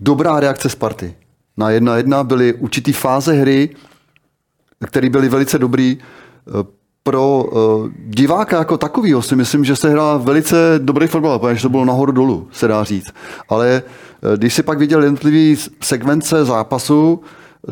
[0.01, 1.20] Dobrá reakce Sparty
[1.61, 3.69] na jedna jedna byly určitý fáze hry,
[4.87, 5.99] které byly velice dobrý.
[5.99, 11.63] Eh, pro eh, diváka jako takového si myslím, že se hrál velice dobrý fotbal, protože
[11.63, 13.13] to bylo nahoru dolů, se dá říct.
[13.49, 17.21] Ale eh, když si pak viděl jednotlivý sekvence zápasu,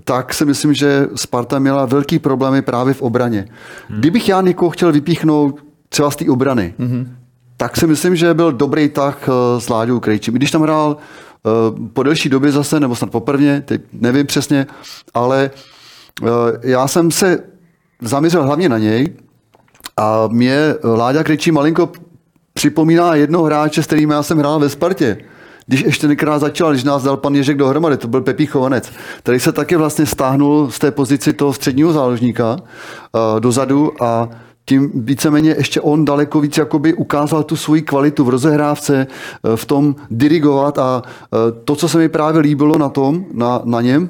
[0.05, 3.49] tak si myslím, že Sparta měla velký problémy právě v obraně.
[3.89, 4.01] Hmm.
[4.01, 7.17] Kdybych já někoho chtěl vypíchnout třeba z té obrany, hmm.
[7.57, 10.35] tak si myslím, že byl dobrý tak s Láďou Krejčím.
[10.35, 10.97] Když tam hrál
[11.93, 14.67] po delší době zase, nebo snad poprvně, teď nevím přesně,
[15.15, 15.51] ale
[16.23, 16.27] eh,
[16.63, 17.39] já jsem se
[18.03, 19.13] zaměřil hlavně na něj
[19.97, 21.93] a mě Láďa Kryčí malinko
[22.55, 25.17] připomíná jednoho hráče, s kterým já jsem hrál ve Spartě.
[25.67, 29.41] Když ještě tenkrát začal, když nás dal pan Ježek dohromady, to byl Pepí Chovanec, který
[29.41, 34.29] se taky vlastně stáhnul z té pozici toho středního záložníka uh, dozadu a
[34.69, 39.65] tím víceméně ještě on daleko víc jakoby ukázal tu svoji kvalitu v rozehrávce, eh, v
[39.65, 44.09] tom dirigovat a eh, to, co se mi právě líbilo na tom, na, na něm,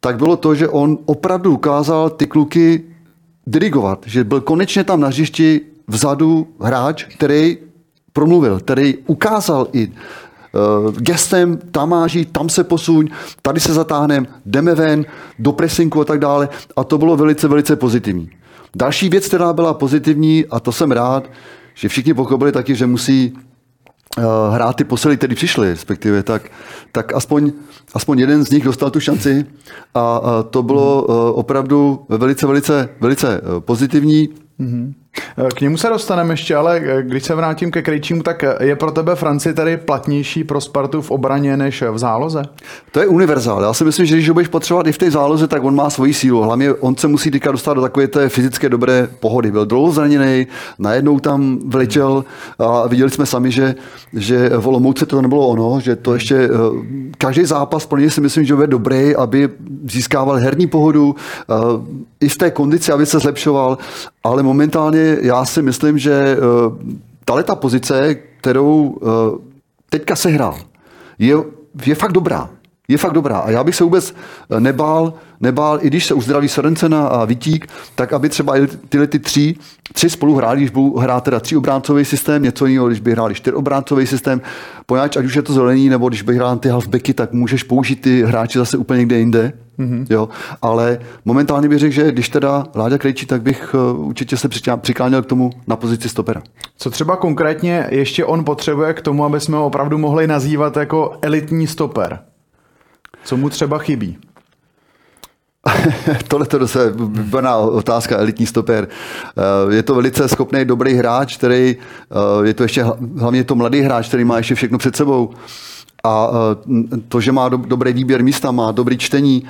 [0.00, 2.84] tak bylo to, že on opravdu ukázal ty kluky
[3.46, 7.58] dirigovat, že byl konečně tam na hřišti vzadu hráč, který
[8.12, 13.08] promluvil, který ukázal i uh, gestem, tam máží, tam se posuň,
[13.42, 15.04] tady se zatáhneme, jdeme ven,
[15.38, 16.48] do presinku a tak dále.
[16.76, 18.30] A to bylo velice, velice pozitivní.
[18.74, 21.30] Další věc, která byla pozitivní, a to jsem rád,
[21.74, 24.24] že všichni pochopili taky, že musí uh,
[24.54, 26.50] hrát ty posily, které přišly, respektive, tak,
[26.92, 27.52] tak aspoň,
[27.94, 29.46] aspoň jeden z nich dostal tu šanci
[29.94, 34.28] a, to bylo uh, opravdu velice, velice, velice uh, pozitivní.
[34.60, 34.94] Mm-hmm.
[35.54, 39.14] K němu se dostaneme ještě, ale když se vrátím ke Krejčímu, tak je pro tebe
[39.14, 42.42] Franci tady platnější pro Spartu v obraně než v záloze?
[42.92, 43.62] To je univerzál.
[43.62, 45.90] Já si myslím, že když ho budeš potřebovat i v té záloze, tak on má
[45.90, 46.42] svoji sílu.
[46.42, 49.50] Hlavně on se musí teďka dostat do takové té fyzické dobré pohody.
[49.50, 50.46] Byl dlouho zraněný,
[50.78, 52.24] najednou tam vletěl
[52.58, 53.74] a viděli jsme sami, že,
[54.12, 56.48] že v Olomouce to nebylo ono, že to ještě eh,
[57.18, 59.48] každý zápas pro něj si myslím, že bude dobrý, aby
[59.90, 61.16] získával herní pohodu,
[61.50, 61.54] eh,
[62.20, 63.78] i v té kondici, aby se zlepšoval,
[64.26, 66.36] ale momentálně já si myslím, že eh,
[67.24, 69.06] tahle ta pozice, kterou eh,
[69.90, 70.58] teďka sehrál,
[71.18, 71.36] je,
[71.86, 72.50] je fakt dobrá.
[72.88, 73.38] Je fakt dobrá.
[73.38, 74.14] A já bych se vůbec
[74.50, 78.54] eh, nebál, nebál, i když se uzdraví Sorencena a Vitík, tak aby třeba
[78.88, 79.54] tyhle ty tři,
[79.92, 83.34] tři spolu hráli, když budou hrát teda tři obráncový systém, něco jiného, když by hráli
[83.54, 84.40] obráncový systém,
[84.86, 88.00] poněvadž ať už je to zelený, nebo když by hrál ty halfbacky, tak můžeš použít
[88.00, 89.52] ty hráči zase úplně někde jinde.
[89.78, 90.06] Mm-hmm.
[90.10, 90.28] Jo,
[90.62, 95.22] ale momentálně bych řekl, že když teda Láďa Krejčí, tak bych uh, určitě se přikláněl
[95.22, 96.42] k tomu na pozici stopera.
[96.78, 101.18] Co třeba konkrétně ještě on potřebuje k tomu, aby jsme ho opravdu mohli nazývat jako
[101.22, 102.18] elitní stoper?
[103.24, 104.18] Co mu třeba chybí?
[106.28, 108.88] Tohle to je výborná otázka, elitní stoper.
[109.68, 112.84] Eh, je to velice schopný, dobrý hráč, který, eh, je to ještě
[113.16, 115.30] hlavně to mladý hráč, který má ještě všechno před sebou.
[116.04, 119.44] A eh, to, že má dobrý výběr místa, má dobrý čtení,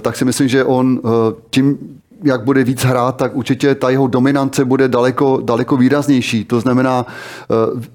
[0.00, 1.00] tak si myslím, že on
[1.50, 1.78] tím,
[2.24, 6.44] jak bude víc hrát, tak určitě ta jeho dominance bude daleko, daleko výraznější.
[6.44, 7.06] To znamená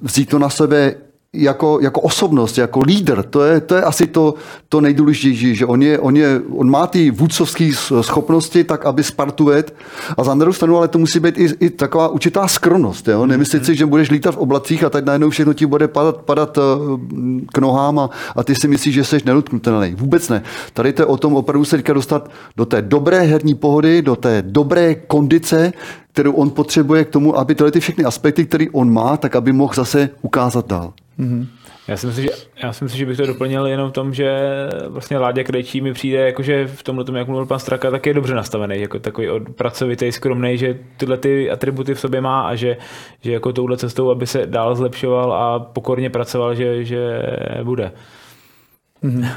[0.01, 0.95] vzít to na sebe
[1.33, 4.33] jako, jako osobnost, jako lídr, to je, to je asi to,
[4.69, 9.45] to nejdůležitější, že on, je, on, je, on má ty vůdcovské schopnosti tak, aby Spartu
[9.45, 9.75] ved
[10.17, 13.07] a za druhou stranu, ale to musí být i, i taková určitá skromnost.
[13.07, 13.25] Jo?
[13.25, 16.57] Nemyslit si, že budeš lítat v oblacích a teď najednou všechno ti bude padat, padat
[16.57, 16.61] eh,
[17.53, 19.95] k nohám a, a ty si myslíš, že jsi nedotknutelný.
[19.95, 20.43] Vůbec ne.
[20.73, 24.15] Tady to je o tom opravdu se teďka dostat do té dobré herní pohody, do
[24.15, 25.73] té dobré kondice,
[26.13, 29.51] kterou on potřebuje k tomu, aby tyhle ty všechny aspekty, které on má, tak aby
[29.51, 30.93] mohl zase ukázat dál.
[31.19, 31.47] Mm-hmm.
[31.87, 32.31] Já si, myslím, že,
[32.63, 34.39] já si myslím, že bych to doplnil jenom v tom, že
[34.87, 38.13] vlastně Láďa Krejčí mi přijde, jakože v tomhle tom, jak mluvil pan Straka, tak je
[38.13, 42.77] dobře nastavený, jako takový pracovitý, skromný, že tyhle ty atributy v sobě má a že,
[43.21, 47.23] že jako touhle cestou, aby se dál zlepšoval a pokorně pracoval, že, že
[47.63, 47.91] bude.
[49.03, 49.27] Mm-hmm.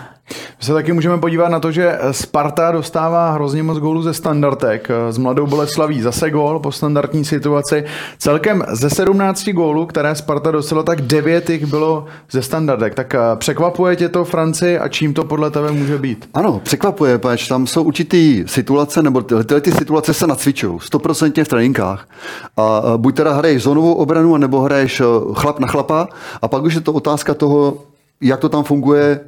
[0.59, 4.89] My se taky můžeme podívat na to, že Sparta dostává hrozně moc gólů ze standardek.
[5.11, 7.85] S Mladou Boleslaví zase gól po standardní situaci.
[8.19, 12.95] Celkem ze 17 gólů, které Sparta dostala, tak 9 jich bylo ze standardek.
[12.95, 16.29] Tak eh, překvapuje tě to, Franci, a čím to podle tebe může být?
[16.35, 21.49] Ano, překvapuje, pač tam jsou určitý situace, nebo tyhle ty situace se nacvičují, 100% v
[21.49, 22.09] tréninkách.
[22.57, 26.09] A buď teda hraješ zónovou obranu, nebo hraješ eh, chlap na chlapa,
[26.43, 27.79] a pak už je to otázka toho,
[28.21, 29.21] jak to tam funguje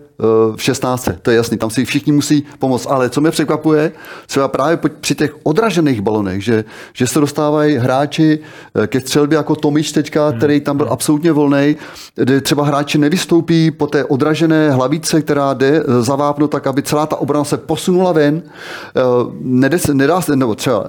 [0.56, 1.08] v 16.
[1.22, 2.86] To je jasný, tam si všichni musí pomoct.
[2.90, 3.92] Ale co mě překvapuje,
[4.26, 8.38] třeba právě při těch odražených balonech, že, že se dostávají hráči
[8.74, 10.38] eh, ke střelbě jako Tomič teďka, hmm.
[10.38, 11.76] který tam byl absolutně volný,
[12.14, 16.82] kde třeba hráči nevystoupí po té odražené hlavice, která jde eh, za vápno, tak aby
[16.82, 18.42] celá ta obrana se posunula ven.
[18.42, 19.00] Eh,
[19.40, 20.86] nedá se, nedá se, nebo třeba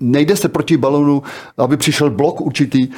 [0.00, 1.22] nejde se proti balonu,
[1.58, 2.88] aby přišel blok určitý.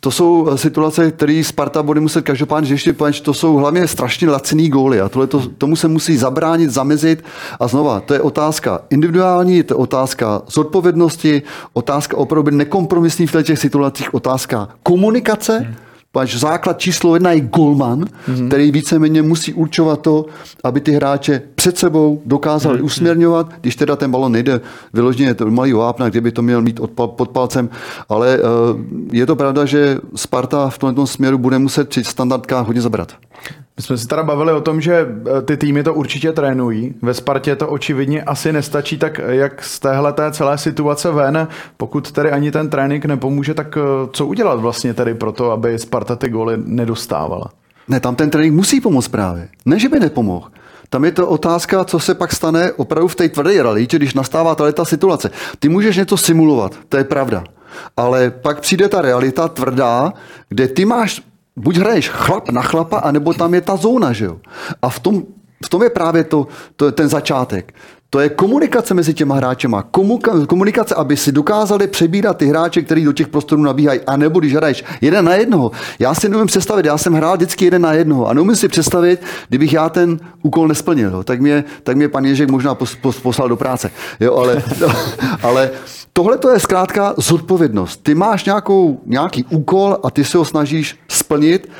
[0.00, 4.68] To jsou situace, které Sparta bude muset každopádně řešit, protože to jsou hlavně strašně laciný
[4.68, 7.24] góly a tohle to, tomu se musí zabránit, zamezit.
[7.60, 13.58] A znova, to je otázka individuální, to je otázka zodpovědnosti, otázka opravdu nekompromisní v těch
[13.58, 18.48] situacích, otázka komunikace, hmm Páč základ číslo jedna je golman, mm-hmm.
[18.48, 20.26] který víceméně musí určovat to,
[20.64, 22.84] aby ty hráče před sebou dokázali mm-hmm.
[22.84, 24.60] usměrňovat, když teda ten balon nejde
[24.92, 27.68] vyloženě to malý vápna, kde by to měl mít pod palcem,
[28.08, 28.44] ale uh,
[29.12, 33.12] je to pravda, že Sparta v tomto směru bude muset při standardkách hodně zabrat.
[33.78, 35.06] My jsme se teda bavili o tom, že
[35.38, 36.94] eh, ty týmy to určitě trénují.
[37.02, 42.12] Ve Spartě to očividně asi nestačí, tak jak z téhle té celé situace ven, pokud
[42.12, 46.16] tedy ani ten trénink nepomůže, tak eh, co udělat vlastně tedy pro to, aby Sparta
[46.16, 47.50] ty góly nedostávala?
[47.88, 49.48] Ne, tam ten trénink musí pomoct právě.
[49.66, 50.48] Ne, že by nepomohl.
[50.90, 54.54] Tam je to otázka, co se pak stane opravdu v té tvrdé realitě, když nastává
[54.54, 55.30] tady ta situace.
[55.58, 57.44] Ty můžeš něco simulovat, to je pravda.
[57.96, 60.12] Ale pak přijde ta realita tvrdá,
[60.48, 61.22] kde ty máš
[61.58, 64.36] buď hraješ chlap na chlapa, anebo tam je ta zóna, že jo?
[64.82, 65.22] A v tom,
[65.64, 67.74] v tom je právě to, to, ten začátek.
[68.10, 69.82] To je komunikace mezi těma hráčema.
[70.46, 74.00] Komunikace, aby si dokázali přebírat ty hráče, který do těch prostorů nabíhají.
[74.06, 75.70] A nebo když hraješ jeden na jednoho.
[75.98, 78.28] Já si neumím představit, já jsem hrál vždycky jeden na jednoho.
[78.28, 81.10] A neumím si představit, kdybych já ten úkol nesplnil.
[81.10, 81.22] Jo.
[81.22, 83.90] Tak, mě, tak mě pan Ježek možná pos, pos, poslal do práce.
[84.20, 84.62] Jo, ale,
[85.42, 85.70] ale
[86.18, 87.96] tohle to je zkrátka zodpovědnost.
[88.02, 91.70] Ty máš nějakou, nějaký úkol a ty se ho snažíš splnit.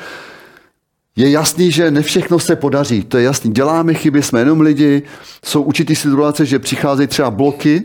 [1.15, 3.51] Je jasný, že ne všechno se podaří, to je jasný.
[3.51, 5.01] Děláme chyby, jsme jenom lidi,
[5.45, 7.83] jsou určitý situace, že přicházejí třeba bloky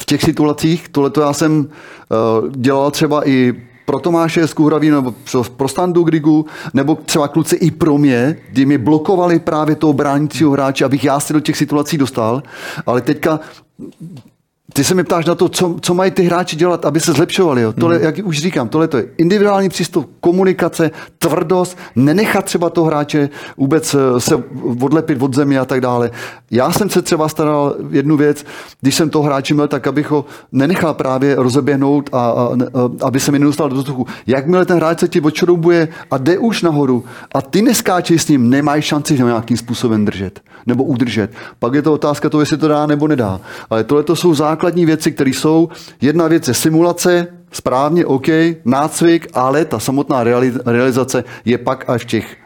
[0.00, 0.88] v těch situacích.
[0.88, 3.54] Tohle to já jsem uh, dělal třeba i
[3.86, 5.14] pro Tomáše z Kuhraví nebo
[5.56, 10.50] pro Standu Grigu, nebo třeba kluci i pro mě, kdy mi blokovali právě toho bránícího
[10.50, 12.42] hráče, abych já se do těch situací dostal.
[12.86, 13.40] Ale teďka
[14.72, 17.62] ty se mi ptáš na to, co, co mají ty hráči dělat, aby se zlepšovali.
[17.62, 17.72] Jo.
[17.72, 18.04] Tohle, hmm.
[18.04, 23.94] jak už říkám, tohle to je individuální přístup, komunikace, tvrdost, nenechat třeba toho hráče vůbec
[23.94, 24.42] eh, se
[24.80, 26.10] odlepit od země a tak dále.
[26.50, 28.44] Já jsem se třeba staral jednu věc,
[28.80, 33.20] když jsem toho hráče měl, tak abych ho nenechal právě rozeběhnout a, a, a aby
[33.20, 34.06] se mi nedostal do vzduchu.
[34.26, 38.50] Jakmile ten hráč se ti odšroubuje a jde už nahoru a ty neskáčeš s ním,
[38.50, 41.30] nemáš šanci ho nějakým způsobem držet nebo udržet.
[41.58, 43.40] Pak je to otázka toho, jestli to dá nebo nedá.
[43.70, 45.68] Ale tohle to jsou základní věci, které jsou.
[46.00, 48.26] Jedna věc je simulace, správně, OK,
[48.64, 50.24] nácvik, ale ta samotná
[50.66, 52.36] realizace je pak až v těch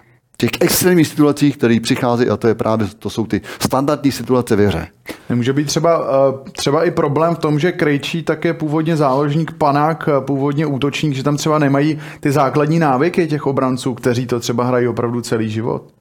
[0.40, 4.66] těch extrémních situacích, které přichází, a to je právě, to jsou ty standardní situace ve
[4.66, 4.86] hře.
[5.28, 9.52] Nemůže být třeba, eh, třeba i problém v tom, že Krejčí tak je původně záložník,
[9.58, 14.40] panák, eh, původně útočník, že tam třeba nemají ty základní návyky těch obranců, kteří to
[14.40, 15.97] třeba hrají opravdu celý život?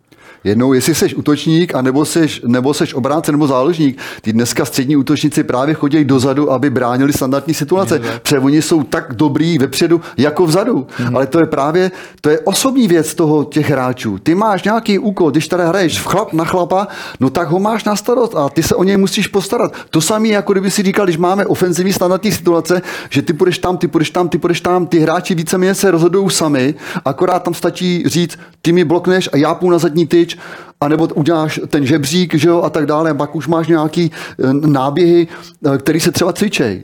[0.47, 3.97] Jednou, jestli jsi útočník, a nebo jsi, nebo jsi obránce nebo záložník.
[4.21, 7.99] Ty dneska střední útočníci právě chodí dozadu, aby bránili standardní situace.
[8.21, 10.87] Protože oni jsou tak dobrý vepředu jako vzadu.
[10.97, 11.15] Hmm.
[11.15, 11.91] Ale to je právě,
[12.21, 14.17] to je osobní věc toho těch hráčů.
[14.17, 16.87] Ty máš nějaký úkol, když tady hraješ v chlap na chlapa,
[17.19, 19.73] no tak ho máš na starost a ty se o něj musíš postarat.
[19.89, 23.77] To samé, jako kdyby si říkal, když máme ofenzivní standardní situace, že ty půjdeš tam,
[23.77, 26.75] ty půjdeš tam, ty půjdeš tam, ty hráči víceméně se rozhodují sami,
[27.05, 30.36] akorát tam stačí říct, ty mi blokneš a já půjdu na zadní tyč,
[30.81, 35.27] anebo uděláš ten žebřík, že jo, a tak dále, pak už máš nějaký eh, náběhy,
[35.73, 36.83] eh, který se třeba cvičej.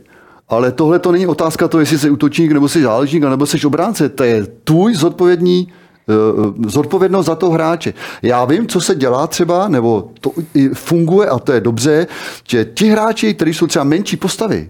[0.49, 4.09] Ale tohle to není otázka to, jestli jsi útočník, nebo jsi záležník, nebo jsi obránce.
[4.09, 5.67] To je tvůj zodpovědný
[6.09, 7.93] eh, zodpovědnost za to hráče.
[8.21, 10.31] Já vím, co se dělá třeba, nebo to
[10.73, 12.07] funguje a to je dobře,
[12.47, 14.69] že ti hráči, kteří jsou třeba menší postavy,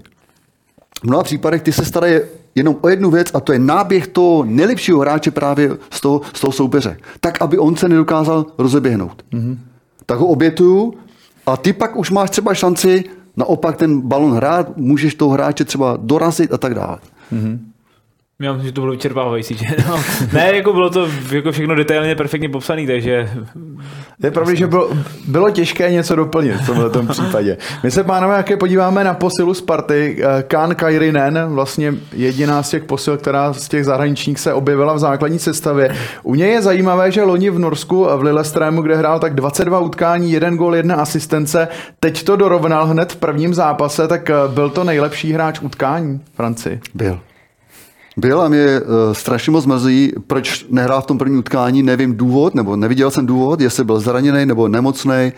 [1.04, 2.20] v mnoha případech ty se starají
[2.56, 6.42] jenom o jednu věc a to je náběh toho nejlepšího hráče právě z toho, z
[6.42, 6.98] toho soupeře.
[7.20, 9.26] Tak, aby on se nedokázal rozeběhnout.
[9.34, 9.58] Mm-hmm.
[10.06, 10.94] Tak ho obětuju
[11.46, 13.04] a ty pak už máš třeba šanci
[13.38, 16.98] naopak ten balon hrát, můžeš toho hráče třeba dorazit a tak dále.
[17.34, 17.60] Mm-hmm.
[18.44, 19.58] Já myslím, že to bylo vyčerpávající.
[19.58, 19.66] Že?
[19.88, 20.04] No.
[20.34, 23.30] Ne, jako bylo to jako všechno detailně perfektně popsané, takže...
[24.24, 24.90] Je pravda, že bylo,
[25.28, 27.58] bylo těžké něco doplnit v tomhle tom případě.
[27.84, 30.18] My se, pánové, jaké podíváme na posilu Sparty.
[30.20, 35.00] Eh, Kán Kairinen, vlastně jediná z těch posil, která z těch zahraničních se objevila v
[35.00, 35.96] základní sestavě.
[36.24, 40.32] U něj je zajímavé, že loni v Norsku v Lillestrému, kde hrál tak 22 utkání,
[40.32, 41.68] jeden gol, jedna asistence,
[42.00, 46.80] teď to dorovnal hned v prvním zápase, tak eh, byl to nejlepší hráč utkání Franci.
[46.94, 47.20] Byl.
[48.18, 52.56] Byl a mě uh, strašně moc mrzí, proč nehrál v tom prvním utkání, nevím důvod,
[52.56, 55.32] nebo neviděl jsem důvod, jestli byl zraněný nebo nemocný,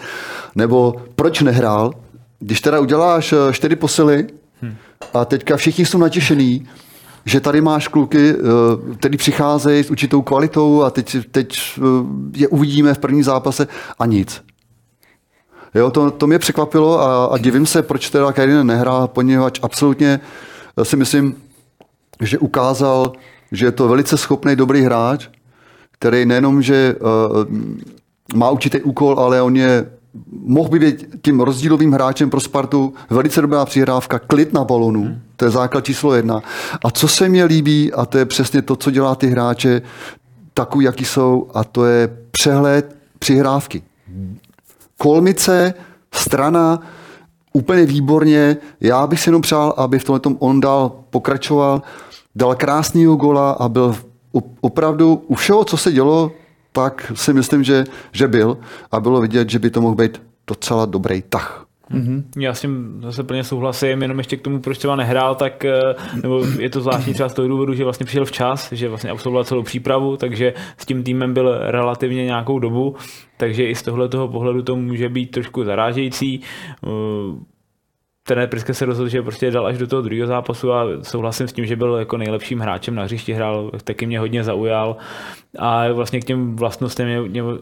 [0.55, 1.91] nebo proč nehrál.
[2.39, 4.27] Když teda uděláš uh, čtyři posily
[5.13, 6.67] a teďka všichni jsou natěšení,
[7.25, 11.85] že tady máš kluky, uh, který přicházejí s určitou kvalitou a teď, teď uh,
[12.35, 13.67] je uvidíme v prvním zápase
[13.99, 14.41] a nic.
[15.75, 20.19] Jo, to, to mě překvapilo a, a divím se, proč teda Karin nehrál, poněvadž absolutně
[20.83, 21.35] si myslím,
[22.21, 23.13] že ukázal,
[23.51, 25.27] že je to velice schopný, dobrý hráč,
[25.91, 29.85] který nejenom, že uh, má určitý úkol, ale on je
[30.31, 32.93] mohl by být tím rozdílovým hráčem pro Spartu.
[33.09, 36.41] Velice dobrá přihrávka, klid na balonu, to je základ číslo jedna.
[36.85, 39.81] A co se mně líbí, a to je přesně to, co dělá ty hráče,
[40.53, 43.83] takový, jaký jsou, a to je přehled přihrávky.
[44.97, 45.73] Kolmice,
[46.11, 46.79] strana,
[47.53, 48.57] úplně výborně.
[48.81, 51.81] Já bych si jenom přál, aby v tomhle on dal pokračoval
[52.35, 53.95] dal krásného gola a byl
[54.61, 56.31] opravdu u všeho, co se dělo,
[56.71, 58.57] tak si myslím, že, že byl
[58.91, 61.65] a bylo vidět, že by to mohl být docela dobrý tah.
[61.91, 62.23] Mm-hmm.
[62.37, 65.95] Já s tím zase plně souhlasím, jenom ještě k tomu, proč třeba nehrál, tak eh,
[66.21, 69.43] nebo je to zvláštní třeba z toho důvodu, že vlastně přišel včas, že vlastně absolvoval
[69.43, 72.95] celou přípravu, takže s tím týmem byl relativně nějakou dobu,
[73.37, 76.87] takže i z tohle toho pohledu to může být trošku zarážející eh,
[78.27, 81.53] trenér Priske se rozhodl, že prostě dal až do toho druhého zápasu a souhlasím s
[81.53, 84.97] tím, že byl jako nejlepším hráčem na hřišti, hrál, taky mě hodně zaujal
[85.59, 87.07] a vlastně k těm vlastnostem,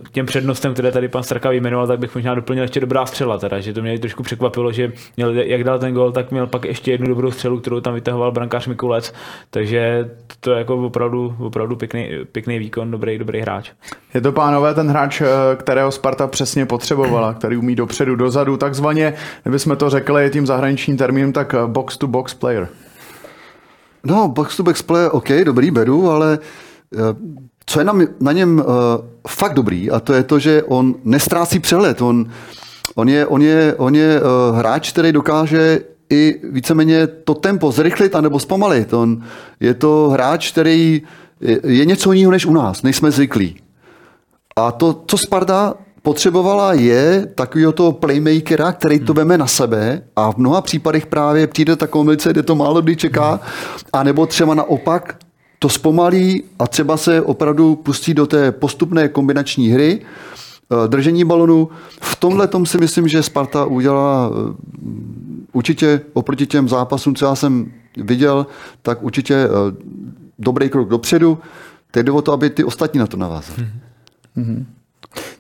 [0.04, 3.38] k těm přednostem, které tady pan Straka vyjmenoval, tak bych možná doplnil ještě dobrá střela,
[3.38, 6.66] teda, že to mě trošku překvapilo, že měl, jak dal ten gol, tak měl pak
[6.66, 9.14] ještě jednu dobrou střelu, kterou tam vytahoval brankář Mikulec,
[9.50, 10.10] takže
[10.40, 13.72] to je jako opravdu, opravdu pěkný, pěkný výkon, dobrý, dobrý hráč.
[14.14, 19.14] Je to pánové ten hráč, eh, kterého Sparta přesně potřebovala, který umí dopředu, dozadu, takzvaně,
[19.44, 22.70] kdybychom to řekli tím zahraničním termínem, tak box to box player.
[24.04, 26.40] No, box to box player, OK, dobrý, beru, ale
[26.94, 27.00] eh,
[27.66, 28.66] co je na, na něm uh,
[29.28, 32.02] fakt dobrý, a to je to, že on nestrácí přehled.
[32.02, 32.30] On,
[32.96, 35.80] on je, on je, on je uh, hráč, který dokáže
[36.10, 38.94] i víceméně to tempo zrychlit anebo zpomalit.
[38.94, 39.24] On
[39.60, 41.02] je to hráč, který
[41.42, 43.56] je, je něco jiného než u nás, nejsme zvyklí.
[44.56, 45.74] A to, co Sparta
[46.04, 51.48] potřebovala, je takového toho playmakera, který to veme na sebe a v mnoha případech právě
[51.48, 53.40] přijde ta kombinace, kde to málo kdy čeká,
[53.94, 55.18] a nebo třeba naopak
[55.60, 61.70] to zpomalí a třeba se opravdu pustí do té postupné kombinační hry, eh, držení balonu.
[62.02, 64.56] V tomhle tom si myslím, že Sparta udělala eh,
[65.54, 68.48] určitě oproti těm zápasům, co já jsem viděl,
[68.82, 69.50] tak určitě eh,
[70.40, 71.38] dobrý krok dopředu.
[71.92, 73.68] Teď jde o to, aby ty ostatní na to navázali.
[74.38, 74.66] Mm-hmm.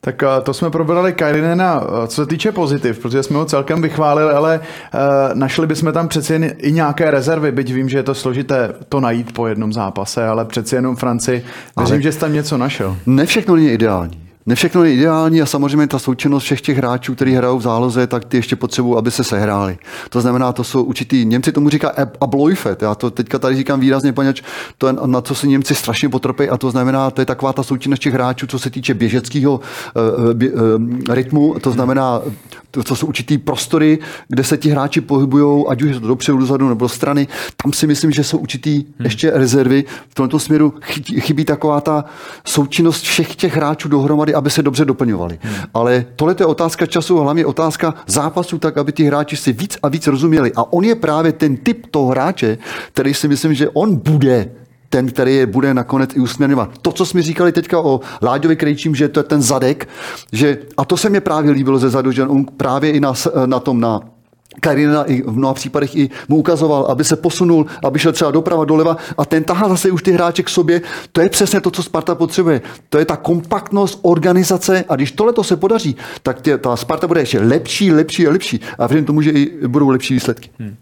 [0.02, 3.82] Tak eh, to jsme probrali Kairinena, eh, co se týče pozitiv, protože jsme ho celkem
[3.82, 5.00] vychválili, ale uh,
[5.34, 9.00] našli bychom tam přeci jen i nějaké rezervy, byť vím, že je to složité to
[9.00, 12.98] najít po jednom zápase, ale přeci jenom Franci, věřím, ale že jsi tam něco našel.
[13.06, 14.24] Ne všechno není ideální.
[14.46, 18.08] Ne všechno je ideální a samozřejmě ta součinnost všech těch hráčů, kteří hrajou v záloze,
[18.08, 19.78] tak ty ještě potřebují, aby se sehráli.
[20.10, 21.92] To znamená, to jsou určitý, Němci tomu říká
[22.22, 22.82] abloifet.
[22.82, 24.42] Já to teďka tady říkám výrazně, poněvadž
[24.78, 27.64] to je, na co se Němci strašně potrpí a to znamená, to je taková ta
[27.64, 29.62] součinnost těch hráčů, co se týče běžeckého uh,
[30.30, 32.22] uh, rytmu, to znamená,
[32.72, 36.86] to, co jsou určitý prostory, kde se ti hráči pohybují, ať už dopředu, dozadu nebo
[36.86, 37.28] do strany.
[37.64, 38.86] Tam si myslím, že jsou určitý hmm.
[39.00, 39.84] ještě rezervy.
[40.10, 40.74] V tomto směru
[41.20, 42.06] chybí taková ta
[42.46, 45.40] součinnost všech těch hráčů dohromady, aby se dobře doplňovali.
[45.42, 45.56] Hmm.
[45.74, 49.88] Ale tohle je otázka času, hlavně otázka zápasu, tak aby ti hráči si víc a
[49.88, 50.52] víc rozuměli.
[50.56, 52.58] A on je právě ten typ toho hráče,
[52.88, 54.50] který si myslím, že on bude
[54.90, 56.78] ten, který je bude nakonec i usměrňovat.
[56.82, 59.90] To, co jsme říkali teďka o Láďovi Krejčím, že to je ten zadek,
[60.32, 63.14] že, a to se mi právě líbilo ze zadu, že on právě i na,
[63.46, 64.02] na tom, na
[64.60, 68.66] Karina i v mnoha případech i mu ukazoval, aby se posunul, aby šel třeba doprava,
[68.66, 70.82] doleva a ten tahá zase už ty hráče k sobě.
[71.12, 72.62] To je přesně to, co Sparta potřebuje.
[72.90, 77.08] To je ta kompaktnost, organizace a když tohle to se podaří, tak tě, ta Sparta
[77.08, 80.50] bude ještě lepší, lepší a lepší a věřím tomu, že i budou lepší výsledky.
[80.60, 80.76] Hmm.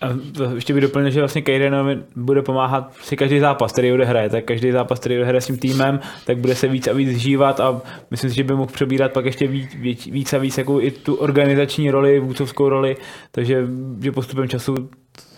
[0.00, 0.06] A
[0.54, 4.70] ještě bych doplnil, že vlastně Kairenovi bude pomáhat si každý zápas, který odehraje, tak každý
[4.70, 8.30] zápas, který odehraje s tím týmem, tak bude se víc a víc žívat a myslím
[8.30, 11.14] si, že by mohl přebírat pak ještě víc, víc, víc a víc jako i tu
[11.14, 12.96] organizační roli, vůcovskou roli,
[13.32, 13.66] takže
[14.00, 14.74] že postupem času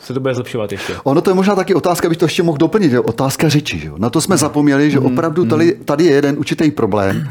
[0.01, 0.95] se to bude zlepšovat ještě.
[1.05, 3.01] Ono to je možná taky otázka, bych to ještě mohl doplnit, že?
[3.01, 3.79] otázka řeči.
[3.79, 3.91] Že?
[3.97, 5.13] Na to jsme zapomněli, že mm-hmm.
[5.13, 7.29] opravdu tady, tady je jeden určitý problém.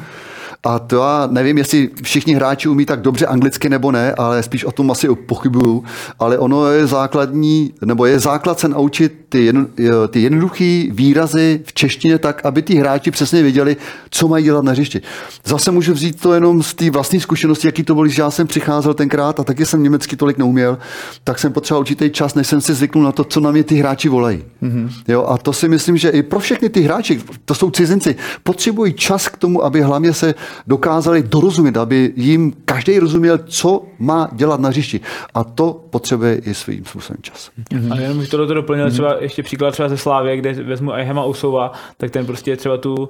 [0.64, 4.66] A to já nevím, jestli všichni hráči umí tak dobře anglicky nebo ne, ale spíš
[4.66, 5.84] o tom asi pochybuju.
[6.20, 9.66] Ale ono je základní, nebo je základ se naučit ty, jedno,
[10.08, 13.78] ty jednoduché výrazy v češtině tak, aby ty hráči přesně věděli,
[14.10, 15.02] co mají dělat na hřišti.
[15.46, 18.48] Zase můžu vzít to jenom z té vlastní zkušenosti, jaký to bylo, když já jsem
[18.48, 20.78] přicházel tenkrát a taky jsem německy tolik neuměl,
[21.24, 23.76] tak jsem potřeboval určitý čas, než jsem si zvyknul na to, co na mě ty
[23.76, 24.44] hráči volají.
[24.64, 24.90] Mm-hmm.
[25.08, 28.94] Jo, a to si myslím, že i pro všechny ty hráči, to jsou cizinci, potřebují
[28.94, 30.36] čas k tomu, aby hlavně se
[30.68, 35.00] dokázali dorozumět, aby jim každý rozuměl, co má dělat na hřišti.
[35.34, 37.52] A to potřebuje i svým způsobem čas.
[37.72, 37.94] Mm-hmm.
[37.94, 38.92] A jenom bych tohle doplnil mm-hmm.
[38.92, 42.96] třeba ještě příklad třeba ze Slávě, kde vezmu Ayhema Usova, tak ten prostě třeba tu
[42.96, 43.08] uh,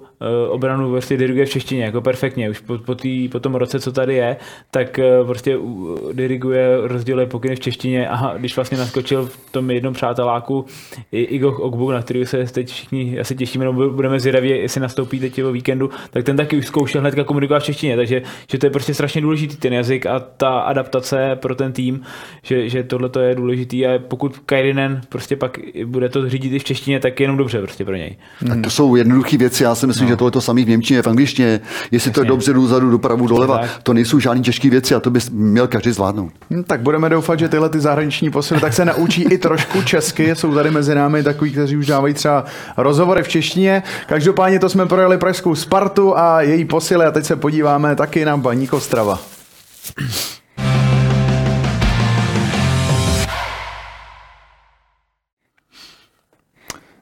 [0.49, 2.49] obranu vlastně diriguje v češtině, jako perfektně.
[2.49, 4.37] Už po, po, tý, po tom roce, co tady je,
[4.71, 9.71] tak uh, prostě uh, diriguje, rozděluje pokyny v češtině a když vlastně naskočil v tom
[9.71, 10.65] jednom přáteláku
[11.11, 15.43] Igor Ogbu, na který se teď všichni asi těšíme, no budeme zvědaví, jestli nastoupí teď
[15.43, 18.21] o víkendu, tak ten taky už zkoušel hnedka komunikovat v češtině, takže
[18.51, 22.01] že to je prostě strašně důležitý ten jazyk a ta adaptace pro ten tým,
[22.43, 26.59] že, že tohle to je důležitý a pokud Kairinen prostě pak bude to řídit i
[26.59, 28.15] v češtině, tak je jenom dobře prostě pro něj.
[28.47, 30.09] Tak to jsou jednoduché věci, já si myslím, no.
[30.09, 31.59] že tohle to samý v Němčině, v angličtině,
[31.91, 32.11] jestli Jasně.
[32.11, 33.69] to je dobře dozadu, dopravu, doleva, tak.
[33.83, 36.31] to nejsou žádné těžké věci a to bys měl každý zvládnout.
[36.49, 40.35] Hmm, tak budeme doufat, že tyhle ty zahraniční posily tak se naučí i trošku česky.
[40.35, 42.45] Jsou tady mezi námi takový, kteří už dávají třeba
[42.77, 43.83] rozhovory v češtině.
[44.07, 48.37] Každopádně to jsme projeli Pražskou Spartu a její posily a teď se podíváme taky na
[48.37, 49.19] Baník Ostrava.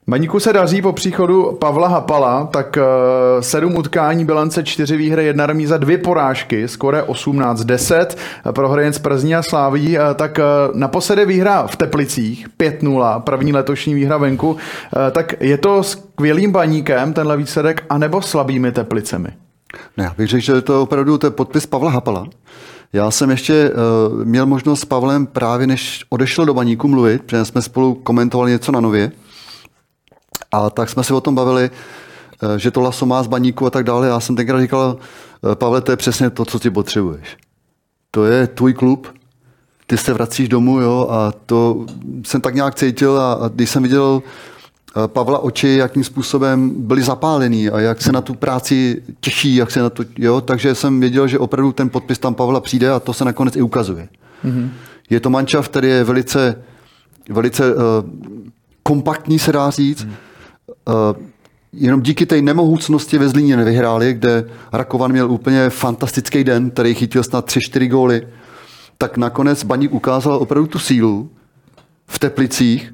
[0.10, 5.46] Baníku se daří po příchodu Pavla Hapala, tak uh, sedm utkání, bilance čtyři výhry, jedna
[5.46, 8.08] remíza, dvě porážky, skore 18-10,
[8.52, 13.54] prohry jen z Plzní a Sláví, uh, tak uh, naposledy výhra v Teplicích, 5-0, první
[13.54, 14.58] letošní výhra venku,
[15.12, 19.30] tak je to skvělým baníkem tenhle výsledek, anebo slabými Teplicemi?
[19.98, 22.28] Ne, já bych řekl, že to je opravdu to je podpis Pavla Hapala.
[22.94, 27.46] Já jsem ještě uh, měl možnost s Pavlem právě než odešel do baníku mluvit, protože
[27.46, 29.12] jsme spolu komentovali něco na nově.
[30.52, 31.70] A tak jsme se o tom bavili,
[32.44, 34.08] uh, že to laso má z baníku a tak dále.
[34.08, 34.98] Já jsem tenkrát říkal,
[35.42, 37.38] uh, Pavle, to je přesně to, co ty potřebuješ.
[38.12, 39.08] To je tvůj klub,
[39.88, 41.86] ty se vracíš domů, jo, a to
[42.26, 44.22] jsem tak nějak cítil a, a když jsem viděl
[45.08, 49.80] Pavla oči, jakým způsobem byli zapálený a jak se na tu práci těší, jak se
[49.80, 53.14] na to, jo, takže jsem věděl, že opravdu ten podpis tam Pavla přijde a to
[53.14, 54.08] se nakonec i ukazuje.
[54.46, 54.70] Mm-hmm.
[55.10, 56.64] Je to mančav, který je velice,
[57.30, 57.82] velice uh,
[58.84, 60.04] kompaktní, se dá říct.
[60.04, 60.12] Mm.
[60.88, 60.96] Uh,
[61.74, 67.24] jenom díky té nemohoucnosti ve Zlíně nevyhráli, kde Rakovan měl úplně fantastický den, který chytil
[67.24, 68.28] snad 3-4 góly,
[68.98, 71.30] tak nakonec Baník ukázal opravdu tu sílu
[72.08, 72.94] v Teplicích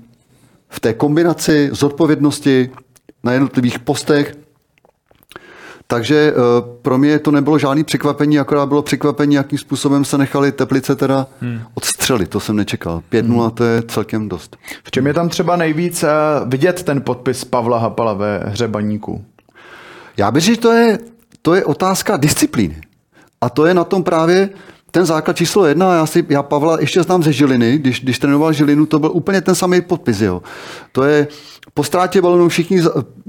[0.76, 2.71] v té kombinaci zodpovědnosti
[3.23, 4.36] na jednotlivých postech.
[5.88, 6.34] Takže eh,
[6.82, 11.28] pro mě to nebylo žádný překvapení, akorát bylo překvapení, jakým způsobem se nechali Teplice teda
[11.41, 11.61] hmm.
[11.73, 12.30] odstřelit.
[12.30, 13.03] To jsem nečekal.
[13.11, 13.51] 5-0 hmm.
[13.51, 14.57] to je celkem dost.
[14.84, 16.09] V čem je tam třeba nejvíc eh,
[16.45, 19.26] vidět ten podpis Pavla Hapala ve hře baníku?
[20.17, 20.99] Já bych řekl, že to je,
[21.41, 22.82] to je otázka disciplíny.
[23.41, 24.49] A to je na tom právě
[24.95, 28.53] ten základ číslo jedna, já, si, já Pavla ještě znám ze Žiliny, když, když trénoval
[28.53, 30.41] Žilinu, to byl úplně ten samý podpis, jo.
[30.91, 31.27] To je
[31.73, 32.81] po ztrátě balonu všichni,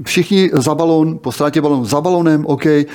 [0.05, 2.87] všichni za balon, po ztrátě balonu za balonem, OK, eh,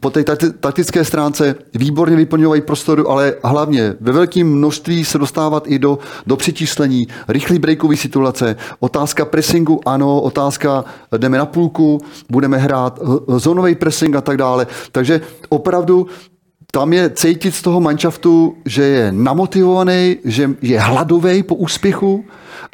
[0.00, 0.24] po té
[0.60, 6.36] taktické stránce výborně vyplňovají prostoru, ale hlavně ve velkém množství se dostávat i do, do
[6.36, 10.84] přičíslení, rychlý breakový situace, otázka pressingu, ano, otázka
[11.16, 14.66] jdeme na půlku, budeme hrát eh, zónový pressing a tak dále.
[14.92, 16.06] Takže opravdu
[16.72, 22.24] tam je cítit z toho manšaftu, že je namotivovaný, že je hladový po úspěchu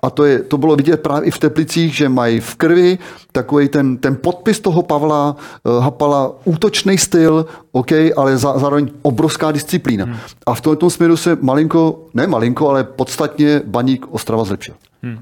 [0.03, 2.99] a to, je, to bylo vidět právě i v Teplicích, že mají v krvi
[3.33, 9.53] takový ten, ten podpis toho Pavla uh, Hapala, útočný styl, OK, ale za, zároveň obrovská
[9.53, 10.05] disciplína.
[10.05, 10.17] Hmm.
[10.47, 14.75] A v tomto směru se malinko, ne malinko, ale podstatně Baník Ostrava zlepšil.
[15.03, 15.19] Hmm.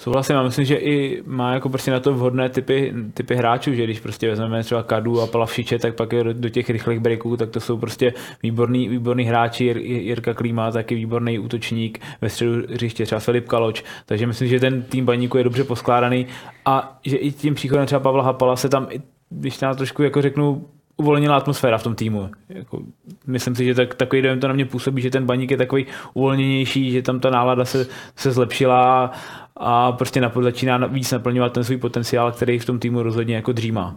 [0.00, 3.84] Souhlasím, já myslím, že i má jako prostě na to vhodné typy, typy hráčů, že
[3.84, 7.36] když prostě vezmeme třeba Kadu a Palavšiče, tak pak je do, do těch rychlých breaků,
[7.36, 12.52] tak to jsou prostě výborný, výborný hráči, Jir, Jirka Klíma, taky výborný útočník, ve středu
[12.70, 16.26] hřiště třeba Filip Kaloč, takže myslím, že ten tým baníku je dobře poskládaný
[16.64, 18.88] a že i tím příchodem třeba Pavla Hapala se tam,
[19.30, 22.30] když na trošku jako řeknu, uvolnila atmosféra v tom týmu.
[22.48, 22.82] Jako,
[23.28, 25.86] myslím si, že tak, takový dojem to na mě působí, že ten baník je takový
[26.14, 29.12] uvolněnější, že tam ta nálada se, se zlepšila
[29.56, 33.52] a prostě napod začíná víc naplňovat ten svůj potenciál, který v tom týmu rozhodně jako
[33.52, 33.94] dřímá.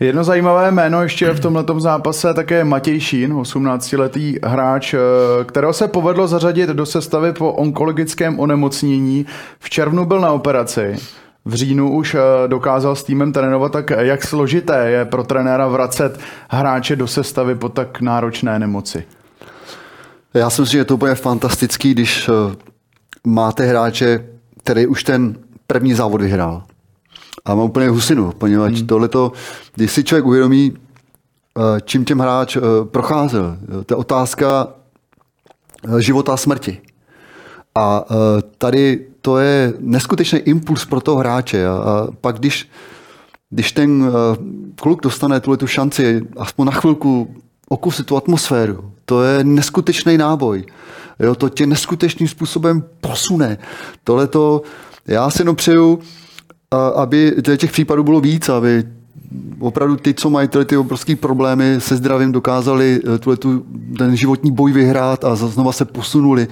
[0.00, 4.98] Jedno zajímavé jméno ještě v tomto zápase také Matěj Šín, 18-letý hráč, eh,
[5.44, 9.26] kterého se povedlo zařadit do sestavy po onkologickém onemocnění.
[9.58, 10.96] V červnu byl na operaci.
[11.46, 16.20] V říjnu už eh, dokázal s týmem trénovat, tak jak složité je pro trenéra vracet
[16.48, 19.04] hráče do sestavy po tak náročné nemoci?
[20.34, 22.56] Já si myslím, že je to úplně fantastický, když eh,
[23.24, 24.26] máte hráče,
[24.58, 25.36] který už ten
[25.66, 26.62] první závod vyhrál.
[27.44, 28.86] A má úplně husinu, poněvadž hmm.
[28.86, 29.32] tohleto,
[29.74, 34.68] když si člověk uvědomí, eh, čím těm hráč procházel, to je otázka
[35.98, 36.80] života a smrti.
[37.76, 38.04] A
[38.58, 41.66] tady to je neskutečný impuls pro toho hráče.
[41.66, 42.68] A, pak když,
[43.50, 44.10] když ten uh,
[44.80, 47.34] kluk dostane tuhle tu šanci, aspoň na chvilku
[47.68, 50.64] okusit tu atmosféru, to je neskutečný náboj.
[51.20, 53.58] Jo, to tě neskutečným způsobem posune.
[54.04, 54.62] Tohle to,
[55.06, 55.98] já si jenom přeju,
[56.94, 58.84] aby těch případů bylo víc, aby
[59.58, 63.64] opravdu ty, co mají ty obrovské problémy se zdravím, dokázali eh, tu,
[63.98, 66.48] ten životní boj vyhrát a znova se posunuli.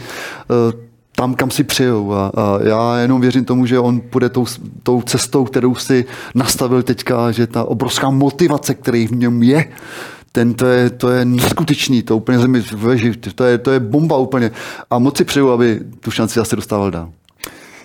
[1.17, 2.13] Tam, kam si přijou.
[2.13, 4.47] A, a já jenom věřím tomu, že on půjde tou,
[4.83, 6.05] tou cestou, kterou si
[6.35, 9.73] nastavil teďka, že ta obrovská motivace, který v něm je,
[10.33, 12.63] ten to je, to je neskutečný, to úplně zemi
[13.35, 14.51] to je, to je bomba úplně.
[14.91, 17.11] A moc si přeju, aby tu šanci asi dostával dál.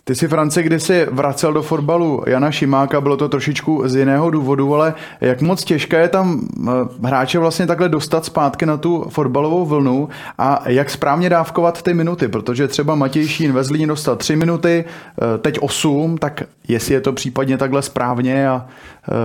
[0.09, 4.75] Ty jsi, France, kdysi vracel do fotbalu Jana Šimáka, bylo to trošičku z jiného důvodu,
[4.75, 6.71] ale jak moc těžké je tam eh,
[7.07, 12.27] hráče vlastně takhle dostat zpátky na tu fotbalovou vlnu a jak správně dávkovat ty minuty,
[12.27, 17.01] protože třeba Matěj Šín ve Zlíně dostal tři minuty, eh, teď osm, tak jestli je
[17.01, 18.65] to případně takhle správně a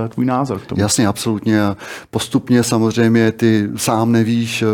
[0.05, 0.81] eh, tvůj názor k tomu.
[0.81, 1.61] Jasně, absolutně.
[2.11, 4.65] Postupně samozřejmě ty sám nevíš,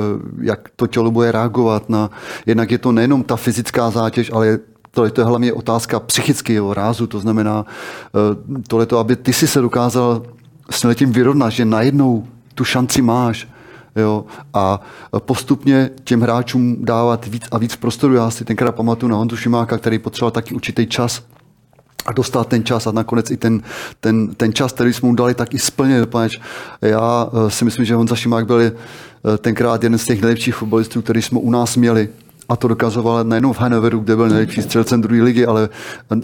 [0.40, 2.10] jak to tělo bude reagovat na,
[2.46, 4.58] jednak je to nejenom ta fyzická zátěž, ale
[4.90, 9.60] to, je hlavně otázka psychického rázu, to znamená eh, tohle to, aby ty si se
[9.60, 10.22] dokázal
[10.70, 13.48] s tím vyrovnat, že najednou tu šanci máš,
[13.96, 14.24] Jo,
[14.54, 14.80] a
[15.18, 18.14] postupně těm hráčům dávat víc a víc prostoru.
[18.14, 21.22] Já si tenkrát pamatuju na Honzu Šimáka, který potřeboval taky určitý čas
[22.06, 23.62] a dostat ten čas a nakonec i ten,
[24.00, 26.06] ten, ten čas, který jsme mu dali, tak i splnil.
[26.82, 28.72] Já eh, si myslím, že Honza Šimák byl eh,
[29.38, 32.08] tenkrát jeden z těch nejlepších fotbalistů, který jsme u nás měli
[32.50, 35.68] a to dokazoval nejenom v Hannoveru, kde byl nejlepší střelcem druhé ligy, ale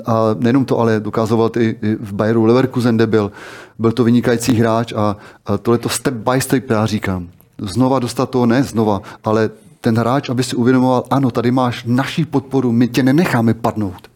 [0.06, 3.32] a nejenom to, ale dokazoval i, v Bayeru Leverkusen, kde byl.
[3.78, 5.16] Byl to vynikající hráč a,
[5.46, 7.28] a tohle to step by step, já říkám.
[7.58, 9.50] Znova dostat to, ne znova, ale
[9.80, 14.08] ten hráč, aby si uvědomoval, ano, tady máš naší podporu, my tě nenecháme padnout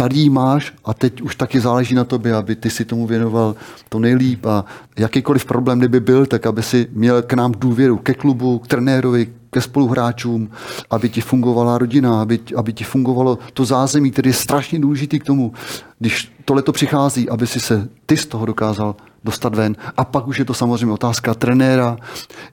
[0.00, 3.54] tady ji máš a teď už taky záleží na tobě, aby ty si tomu věnoval
[3.88, 4.64] to nejlíp a
[4.98, 9.28] jakýkoliv problém kdyby byl, tak aby si měl k nám důvěru, ke klubu, k trenérovi,
[9.50, 10.50] ke spoluhráčům,
[10.90, 15.24] aby ti fungovala rodina, aby, aby ti fungovalo to zázemí, které je strašně důležitý k
[15.24, 15.52] tomu,
[15.98, 16.32] když
[16.64, 19.76] to přichází, aby si se ty z toho dokázal dostat ven.
[19.96, 21.96] A pak už je to samozřejmě otázka trenéra,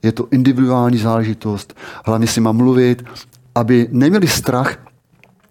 [0.03, 3.05] je to individuální záležitost, hlavně si má mluvit,
[3.55, 4.86] aby neměli strach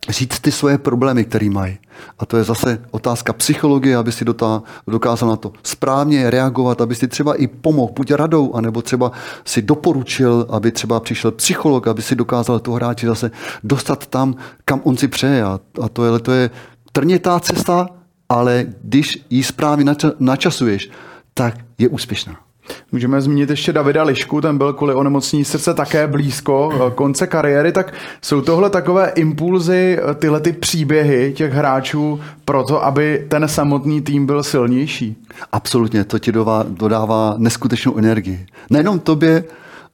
[0.09, 1.79] říct ty svoje problémy, které mají.
[2.19, 6.95] A to je zase otázka psychologie, aby si dotá, dokázal na to správně reagovat, aby
[6.95, 9.13] si třeba i pomohl, buď radou, anebo třeba
[9.45, 13.31] si doporučil, aby třeba přišel psycholog, aby si dokázal toho hráče zase
[13.65, 14.35] dostat tam,
[14.65, 15.43] kam on si přeje.
[15.43, 15.61] A,
[15.93, 16.51] to, je, to je
[16.93, 17.89] trnětá cesta,
[18.29, 20.91] ale když ji správně načasuješ,
[21.35, 22.46] tak je úspěšná.
[22.93, 27.73] Můžeme zmínit ještě Davida Lišku, ten byl kvůli onemocnění srdce také blízko eh, konce kariéry,
[27.73, 33.49] tak jsou tohle takové impulzy, eh, tyhle ty příběhy těch hráčů pro to, aby ten
[33.49, 35.17] samotný tým byl silnější?
[35.53, 38.47] Absolutně, to ti dodává, dodává neskutečnou energii.
[38.71, 39.45] Nejenom tobě,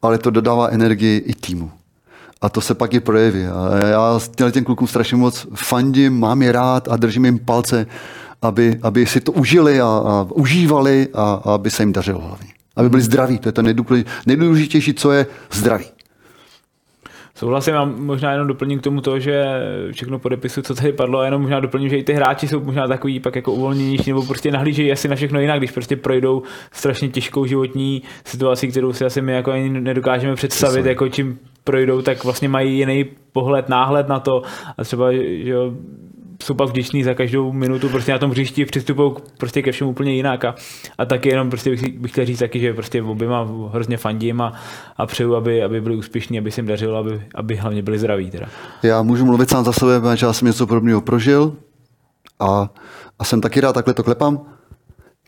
[0.02, 1.70] ale to dodává energii i týmu.
[2.42, 3.44] A to se pak i projeví.
[3.44, 4.20] A já
[4.50, 7.86] těm klukům strašně moc fandím, mám je rád a držím jim palce,
[8.42, 12.61] aby, aby si to užili a, a užívali a, a aby se jim dařilo hlavně.
[12.76, 13.62] Aby byli zdraví, to je to
[14.26, 15.84] nejdůležitější, co je zdraví.
[17.34, 19.44] Souhlasím, a možná jenom doplním k tomu to, že
[19.92, 22.88] všechno podepisu, co tady padlo, a jenom možná doplním, že i ty hráči jsou možná
[22.88, 26.42] takový pak jako uvolněnější, nebo prostě nahlížejí asi na všechno jinak, když prostě projdou
[26.72, 32.02] strašně těžkou životní situaci, kterou si asi my jako ani nedokážeme představit, jako čím projdou,
[32.02, 34.42] tak vlastně mají jiný pohled, náhled na to
[34.78, 35.54] a třeba, že
[36.42, 40.14] jsou pak vděční za každou minutu prostě na tom hřišti, přistupují prostě ke všemu úplně
[40.14, 40.54] jinak a,
[40.98, 44.52] a taky jenom prostě bych, bych chtěl říct taky, že prostě oběma hrozně fandím a,
[44.96, 48.30] a přeju, aby, aby byli úspěšní, aby se jim dařilo, aby, aby hlavně byli zdraví.
[48.30, 48.46] Teda.
[48.82, 51.56] Já můžu mluvit sám za sebe, protože já jsem něco podobného prožil
[52.40, 52.70] a,
[53.18, 54.40] a jsem taky rád, takhle to klepám,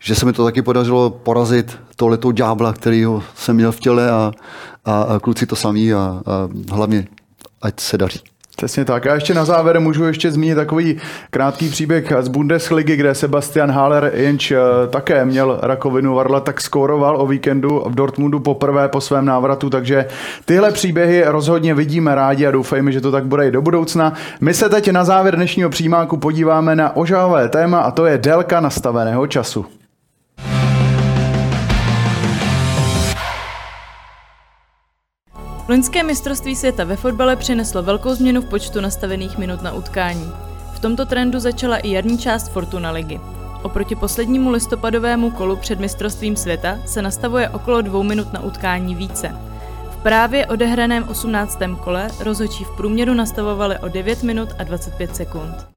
[0.01, 4.31] že se mi to taky podařilo porazit tohletou ďábla, kterýho jsem měl v těle a,
[4.85, 7.07] a, a kluci to samý a, a hlavně
[7.61, 8.19] ať se daří.
[8.55, 9.07] Přesně tak.
[9.07, 10.97] A ještě na závěr můžu ještě zmínit takový
[11.29, 14.57] krátký příběh z Bundesligy, kde Sebastian Haller, jenž eh,
[14.89, 20.05] také měl rakovinu varla, tak skóroval o víkendu v Dortmundu poprvé po svém návratu, takže
[20.45, 24.13] tyhle příběhy rozhodně vidíme rádi a doufejme, že to tak bude i do budoucna.
[24.41, 28.59] My se teď na závěr dnešního přímáku podíváme na ožávé téma a to je délka
[28.59, 29.65] nastaveného času.
[35.69, 40.31] Loňské mistrovství světa ve fotbale přineslo velkou změnu v počtu nastavených minut na utkání.
[40.73, 43.19] V tomto trendu začala i jarní část Fortuna ligy.
[43.63, 49.35] Oproti poslednímu listopadovému kolu před mistrovstvím světa se nastavuje okolo dvou minut na utkání více.
[49.91, 51.59] V právě odehraném 18.
[51.83, 55.74] kole rozhodčí v průměru nastavovali o 9 minut a 25 sekund.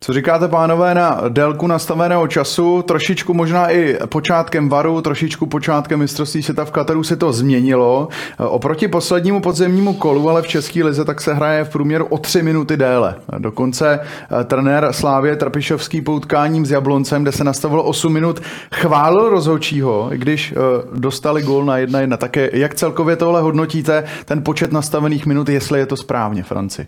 [0.00, 2.82] Co říkáte, pánové, na délku nastaveného času?
[2.82, 8.08] Trošičku možná i počátkem varu, trošičku počátkem mistrovství světa v Kataru se to změnilo.
[8.38, 12.42] Oproti poslednímu podzemnímu kolu, ale v České lize, tak se hraje v průměru o tři
[12.42, 13.14] minuty déle.
[13.38, 18.40] Dokonce eh, trenér Slávě Trpišovský poutkáním s Jabloncem, kde se nastavilo 8 minut,
[18.74, 20.56] chválil rozhodčího, když eh,
[20.98, 22.16] dostali gól na 1-1.
[22.16, 26.86] Tak jak celkově tohle hodnotíte, ten počet nastavených minut, jestli je to správně, Franci?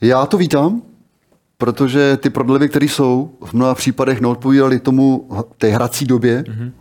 [0.00, 0.82] Já to vítám,
[1.58, 5.28] protože ty prodlevy, které jsou, v mnoha případech neodpovídaly tomu
[5.58, 6.42] té hrací době.
[6.42, 6.72] Mm-hmm.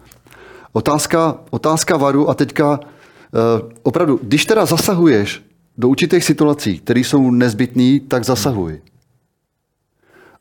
[0.74, 5.44] Otázka, otázka varu a teďka uh, opravdu, když teda zasahuješ
[5.78, 8.82] do určitých situací, které jsou nezbytné, tak zasahuj.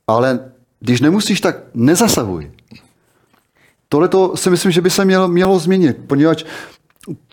[0.07, 2.51] Ale když nemusíš, tak nezasahuj.
[3.89, 6.45] Tohle to si myslím, že by se mělo, mělo změnit, poněvadž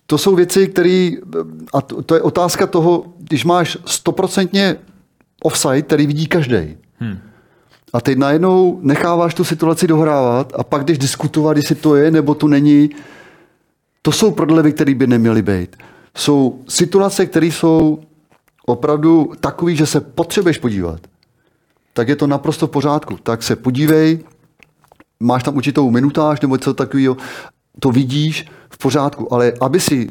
[0.06, 1.12] to jsou věci, které,
[1.74, 4.76] a to, to je otázka toho, když máš stoprocentně
[5.44, 6.78] offside, který vidí každý.
[7.00, 7.20] Hmm.
[7.94, 12.36] A teď najednou necháváš tu situaci dohrávat a pak jdeš diskutovat, jestli to je nebo
[12.36, 12.90] to není.
[14.02, 15.76] To jsou prodlevy, které by neměly být.
[16.18, 18.00] Jsou situace, které jsou
[18.66, 21.00] opravdu takové, že se potřebuješ podívat.
[21.94, 23.18] Tak je to naprosto v pořádku.
[23.24, 24.20] Tak se podívej,
[25.20, 27.18] máš tam určitou minutáž nebo něco takového,
[27.80, 29.34] to vidíš v pořádku.
[29.34, 30.10] Ale aby si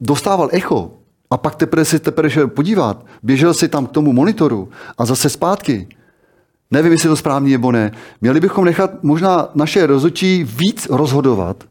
[0.00, 0.90] dostával echo
[1.30, 4.68] a pak teprve si teprve šel podívat, běžel si tam k tomu monitoru
[4.98, 5.88] a zase zpátky.
[6.70, 7.92] Nevím, jestli to správně nebo ne.
[8.20, 11.64] Měli bychom nechat možná naše rozhodčí víc rozhodovat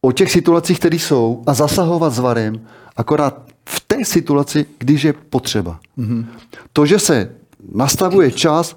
[0.00, 2.60] o těch situacích, které jsou a zasahovat s varem,
[2.96, 5.80] akorát v té situaci, když je potřeba.
[5.98, 6.26] Mm-hmm.
[6.72, 7.30] To, že se
[7.74, 8.76] nastavuje čas,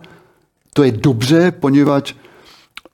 [0.74, 2.14] to je dobře, poněvadž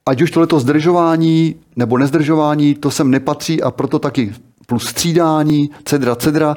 [0.05, 4.33] ať už tohleto zdržování nebo nezdržování, to sem nepatří a proto taky
[4.65, 6.55] plus střídání, cedra, cedra.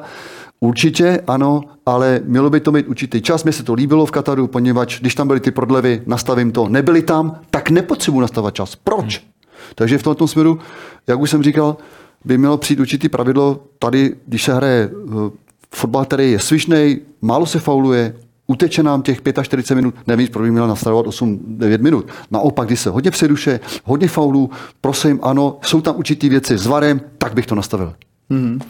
[0.59, 3.43] Určitě ano, ale mělo by to mít určitý čas.
[3.43, 6.69] Mně se to líbilo v Kataru, poněvadž když tam byly ty prodlevy, nastavím to.
[6.69, 8.75] Nebyly tam, tak nepotřebuji nastavovat čas.
[8.75, 9.19] Proč?
[9.19, 9.29] Hmm.
[9.75, 10.59] Takže v tomto směru,
[11.07, 11.77] jak už jsem říkal,
[12.25, 13.63] by mělo přijít určitý pravidlo.
[13.79, 15.31] Tady, když se hraje eh,
[15.75, 18.15] fotbal, který je svižný, málo se fauluje,
[18.49, 22.07] uteče nám těch 45 minut, nevím, proč by měl nastavovat 8-9 minut.
[22.31, 24.49] Naopak, když se hodně přeruše, hodně faulů,
[24.81, 27.93] prosím, ano, jsou tam určitý věci s varem, tak bych to nastavil.
[28.31, 28.61] Mm-hmm.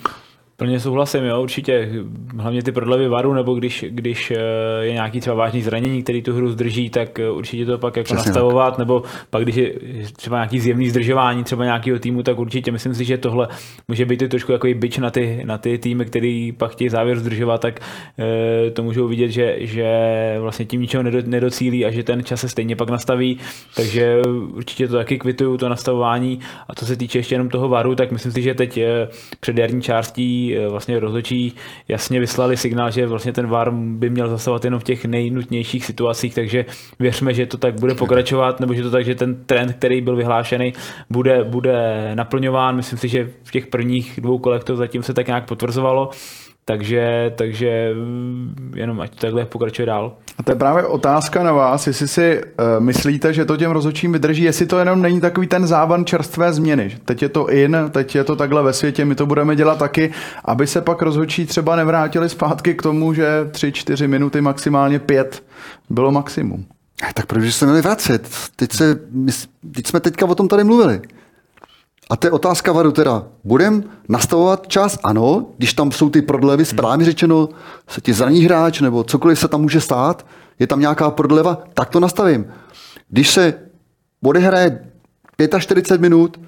[0.59, 1.89] Plně souhlasím, jo, určitě.
[2.37, 4.37] Hlavně ty prodlevy varu, nebo když, když eh,
[4.81, 8.05] je nějaký třeba vážný zranění, který tu hru zdrží, tak eh, určitě to pak jako
[8.05, 8.79] Přesně nastavovat, tak.
[8.79, 9.73] nebo pak když je
[10.15, 13.47] třeba nějaký zjevný zdržování třeba nějakého týmu, tak určitě myslím si, že tohle
[13.87, 17.61] může být trošku jako byč na ty, na ty týmy, který pak chtějí závěr zdržovat,
[17.61, 17.79] tak
[18.19, 19.87] e, to můžou vidět, že, že
[20.39, 23.37] vlastně tím ničeho nedocílí a že ten čas se stejně pak nastaví,
[23.75, 24.21] takže
[24.53, 28.11] určitě to taky kvituju, to nastavování a co se týče ještě jenom toho varu, tak
[28.11, 28.79] myslím si, že teď
[29.39, 31.55] před jarní částí Eh, vlastně rozhodčí
[31.87, 36.35] jasně vyslali signál, že vlastně ten VAR by měl zasahovat jenom v těch nejnutnějších situacích,
[36.35, 36.65] takže
[36.99, 40.15] věřme, že to tak bude pokračovat, nebo že to tak, že ten trend, který byl
[40.15, 40.73] vyhlášený,
[41.09, 42.75] bude, bude naplňován.
[42.75, 46.09] Myslím si, že v těch prvních dvou kolech to zatím se tak nějak potvrzovalo.
[46.65, 50.17] Takže, takže mm, jenom ať to takhle pokračuje dál.
[50.37, 54.13] A to je právě otázka na vás, jestli si uh, myslíte, že to těm rozhodčím
[54.13, 56.97] vydrží, jestli to jenom není takový ten závan čerstvé změny.
[57.05, 60.11] Teď je to in, teď je to takhle ve světě, my to budeme dělat taky,
[60.45, 65.43] aby se pak rozhodčí třeba nevrátili zpátky k tomu, že 3-4 minuty, maximálně 5
[65.89, 66.65] bylo maximum.
[67.13, 68.29] Tak proč se měli vracet?
[68.55, 68.99] Teď, se,
[69.75, 71.01] teď jsme teďka o tom tady mluvili.
[72.09, 73.23] A to je otázka varu teda.
[73.43, 74.97] Budem nastavovat čas?
[75.03, 77.49] Ano, když tam jsou ty prodlevy, správně řečeno,
[77.87, 80.25] se ti zraní hráč nebo cokoliv se tam může stát,
[80.59, 82.45] je tam nějaká prodleva, tak to nastavím.
[83.09, 83.53] Když se
[84.23, 84.85] odehraje
[85.59, 86.39] 45 minut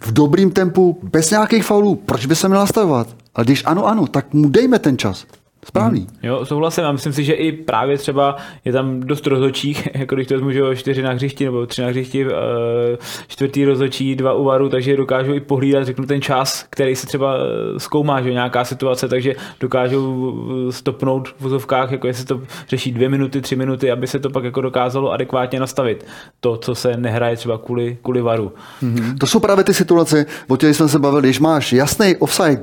[0.00, 3.16] v dobrým tempu, bez nějakých faulů, proč by se měl nastavovat?
[3.34, 5.26] A když ano, ano, tak mu dejme ten čas.
[5.64, 6.00] Správný.
[6.00, 6.06] Mm.
[6.22, 10.26] Jo, souhlasím a myslím si, že i právě třeba je tam dost rozhodčích, jako když
[10.26, 12.98] to vezmu, že čtyři na hřišti nebo tři na hřišti, eh,
[13.28, 17.80] čtvrtý rozhodčí, dva uvaru, takže dokážou i pohlídat, řeknu, ten čas, který se třeba eh,
[17.80, 20.34] zkoumá, že nějaká situace, takže dokážou
[20.68, 24.30] eh, stopnout v vozovkách, jako jestli to řeší dvě minuty, tři minuty, aby se to
[24.30, 26.06] pak jako dokázalo adekvátně nastavit.
[26.40, 28.52] To, co se nehraje třeba kvůli, kvůli varu.
[28.82, 29.18] Mm-hmm.
[29.18, 32.60] To jsou právě ty situace, o těch jsme se bavili, když máš jasný offside,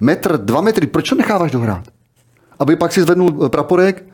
[0.00, 1.95] metr, dva metry, proč to necháváš dohrát?
[2.58, 4.04] Aby pak si zvednul eh, praporek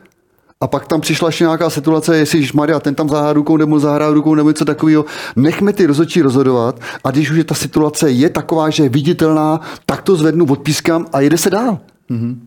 [0.61, 4.09] a pak tam přišla ještě nějaká situace, jestli Maria, ten tam zahrá rukou nebo zahrá
[4.09, 5.05] rukou nebo něco takového.
[5.35, 9.59] Nechme ty rozhodčí rozhodovat a když už je ta situace je taková, že je viditelná,
[9.85, 11.79] tak to zvednu, odpískám a jede se dál.
[12.11, 12.37] Mm-hmm.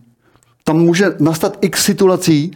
[0.63, 2.51] Tam může nastat x situací,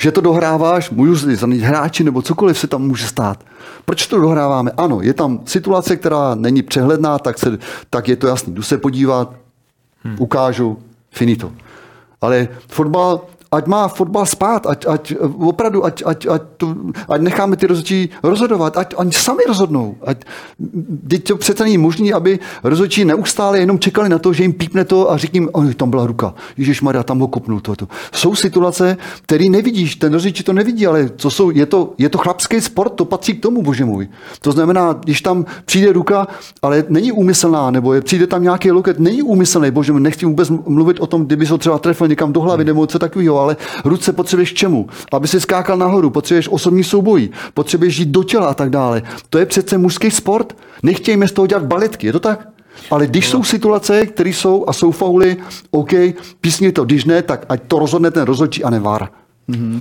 [0.00, 3.44] že to dohráváš, můžu zanít hráči nebo cokoliv se tam může stát.
[3.84, 4.70] Proč to dohráváme?
[4.76, 7.58] Ano, je tam situace, která není přehledná, tak, se,
[7.90, 8.54] tak je to jasný.
[8.54, 9.34] Jdu se podívat,
[10.04, 10.16] hmm.
[10.18, 10.78] ukážu,
[11.10, 11.52] finito.
[12.20, 13.20] Ale fotbal
[13.52, 16.74] ať má fotbal spát, ať, ať opravdu, ať, ať, ať, to,
[17.08, 19.96] ať necháme ty rozhodčí rozhodovat, ať oni sami rozhodnou.
[20.04, 20.24] Ať,
[21.08, 24.84] teď to přece není možné, aby rozhodčí neustále jenom čekali na to, že jim pípne
[24.84, 27.88] to a řekním, oj, tam byla ruka, Ježíš Maria, tam ho kopnul toto.
[28.12, 32.18] Jsou situace, které nevidíš, ten rozhodčí to nevidí, ale co jsou, je to, je to
[32.18, 34.08] chlapský sport, to patří k tomu, bože můj.
[34.40, 36.28] To znamená, když tam přijde ruka,
[36.62, 40.50] ale není úmyslná, nebo je, přijde tam nějaký loket, není úmyslný, bože můj, nechci vůbec
[40.50, 44.12] mluvit o tom, kdyby se třeba trefil někam do hlavy nebo co takového, ale ruce
[44.12, 44.86] potřebuješ čemu?
[45.12, 49.02] Aby si skákal nahoru, potřebuješ osobní souboj, potřebuješ jít do těla a tak dále.
[49.30, 50.56] To je přece mužský sport.
[50.82, 52.48] Nechtějme z toho dělat baletky, je to tak?
[52.90, 53.30] Ale když no.
[53.30, 55.36] jsou situace, které jsou a jsou fauly,
[55.70, 55.92] OK,
[56.40, 59.08] písně to, když ne, tak ať to rozhodne ten rozhodčí a nevar.
[59.48, 59.80] Mm-hmm.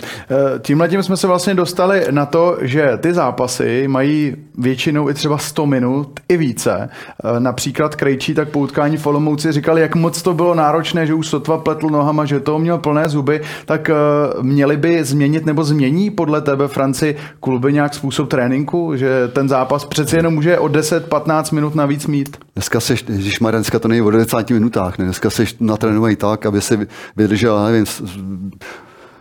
[0.61, 5.37] Tímhle tím jsme se vlastně dostali na to, že ty zápasy mají většinou i třeba
[5.37, 6.89] 100 minut i více.
[6.89, 11.13] Eh, například Krejčí tak po utkání v Olomouci říkali, jak moc to bylo náročné, že
[11.13, 13.93] už sotva pletl nohama, že to měl plné zuby, tak eh,
[14.41, 19.85] měli by změnit nebo změní podle tebe Franci kluby nějak způsob tréninku, že ten zápas
[19.85, 22.37] přeci jenom může o 10-15 minut navíc mít?
[22.55, 25.05] Dneska seš, když dneska to není o 90 minutách, ne?
[25.05, 27.85] dneska seš natrénovaný tak, aby se vydržel, nevím,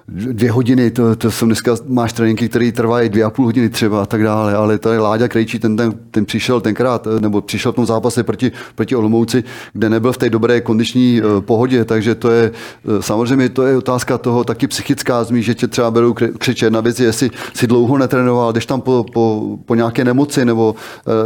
[0.08, 4.02] dvě hodiny, to, to jsou dneska, máš tréninky, které trvají dvě a půl hodiny třeba
[4.02, 7.74] a tak dále, ale tady Láďa Krejčí, ten, ten, ten přišel tenkrát, nebo přišel v
[7.74, 12.30] tom zápase proti, proti Olomouci, kde nebyl v té dobré kondiční uh, pohodě, takže to
[12.30, 12.50] je,
[12.84, 16.80] uh, samozřejmě to je otázka toho taky psychická zmí, že tě třeba berou křičet na
[16.80, 20.74] věci, jestli si dlouho netrénoval, jdeš tam po, po, po nějaké nemoci, nebo,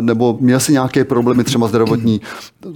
[0.00, 2.20] nebo měl si nějaké problémy třeba zdravotní.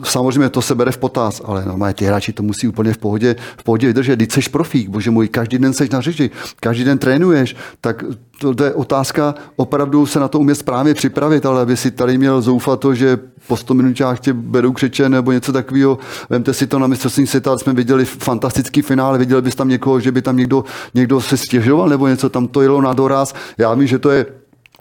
[0.02, 3.36] Samozřejmě to se bere v potaz, ale normálně ty hráči to musí úplně v pohodě,
[3.56, 4.16] v pohodě vydržet.
[4.16, 6.30] Teď seš profík, bože můj, každý den seš na řeči,
[6.60, 8.04] každý den trénuješ, tak
[8.40, 12.18] to, to je otázka opravdu se na to umět správně připravit, ale aby si tady
[12.18, 15.98] měl zoufat to, že po 100 minutách tě berou křiče nebo něco takového.
[16.30, 20.12] Vemte si to na mistrovství světa, jsme viděli fantastický finále, viděli bys tam někoho, že
[20.12, 20.64] by tam někdo,
[20.94, 23.34] někdo se stěžoval nebo něco, tam to jelo na doraz.
[23.58, 24.26] Já vím, že to je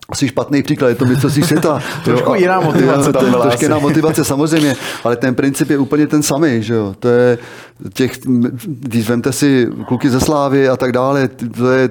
[0.08, 1.82] asi špatný příklad, je to mistrovství světa.
[2.04, 3.42] Trošku jiná motivace tam byla.
[3.42, 6.94] Trošku jiná motivace, samozřejmě, ale ten princip je úplně ten samý, že jo.
[6.98, 7.38] To je
[7.94, 8.18] těch,
[8.64, 11.88] když vemte si kluky ze Slávy a tak dále, to je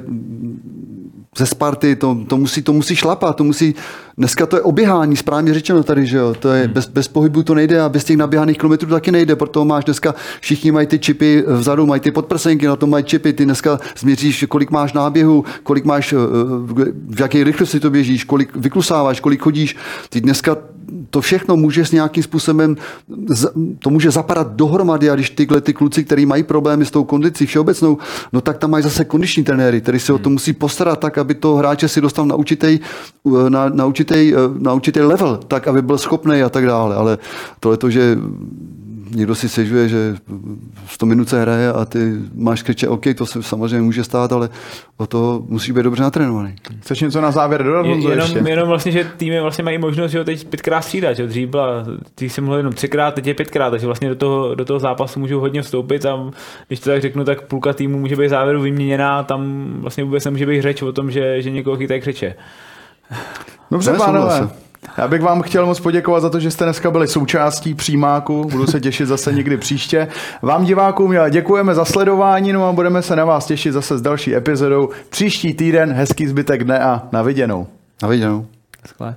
[1.37, 3.75] ze Sparty, to, to, musí, to musí šlapat, to musí,
[4.17, 7.55] dneska to je oběhání, správně řečeno tady, že jo, to je, bez, bez pohybu to
[7.55, 11.43] nejde a bez těch naběhaných kilometrů taky nejde, proto máš dneska, všichni mají ty čipy
[11.47, 15.85] vzadu, mají ty podprsenky, na tom mají čipy, ty dneska změříš, kolik máš náběhu, kolik
[15.85, 16.13] máš,
[17.07, 19.77] v jaké rychlosti to běžíš, kolik vyklusáváš, kolik chodíš,
[20.09, 20.57] ty dneska
[21.09, 22.75] to všechno může s nějakým způsobem,
[23.79, 27.45] to může zapadat dohromady a když tyhle ty kluci, kteří mají problémy s tou kondicí
[27.45, 27.97] všeobecnou,
[28.33, 31.33] no tak tam mají zase kondiční trenéry, který se o to musí postarat tak, aby
[31.33, 32.79] to hráče si dostal na určitý,
[33.49, 36.95] na, na, určitý, na určitý level, tak, aby byl schopný a tak dále.
[36.95, 37.17] Ale
[37.59, 38.17] tohle to, že
[39.13, 40.15] někdo si sežuje, že
[40.87, 44.49] 100 minut se hraje a ty máš křiče, OK, to se samozřejmě může stát, ale
[44.97, 46.55] o to musí být dobře natrénovaný.
[46.81, 47.85] Chceš něco na závěr dodat?
[47.85, 48.39] Je, jenom, ještě?
[48.49, 51.85] jenom vlastně, že týmy vlastně mají možnost, že ho teď pětkrát střídat, že dřív byla,
[52.15, 55.19] ty jsem mohl jenom třikrát, teď je pětkrát, takže vlastně do toho, do toho zápasu
[55.19, 56.31] můžou hodně vstoupit a
[56.67, 60.45] když to tak řeknu, tak půlka týmu může být závěru vyměněná, tam vlastně vůbec nemůže
[60.45, 62.35] být řeč o tom, že, že někoho chytají křeče.
[63.71, 64.62] Dobře, pánové.
[64.97, 68.45] Já bych vám chtěl moc poděkovat za to, že jste dneska byli součástí přímáku.
[68.45, 70.07] Budu se těšit zase někdy příště.
[70.41, 74.35] Vám divákům děkujeme za sledování, no a budeme se na vás těšit zase s další
[74.35, 74.89] epizodou.
[75.09, 77.67] Příští týden hezký zbytek dne a na viděnou.
[78.03, 78.45] Na viděnou.
[78.85, 79.15] Skvěle.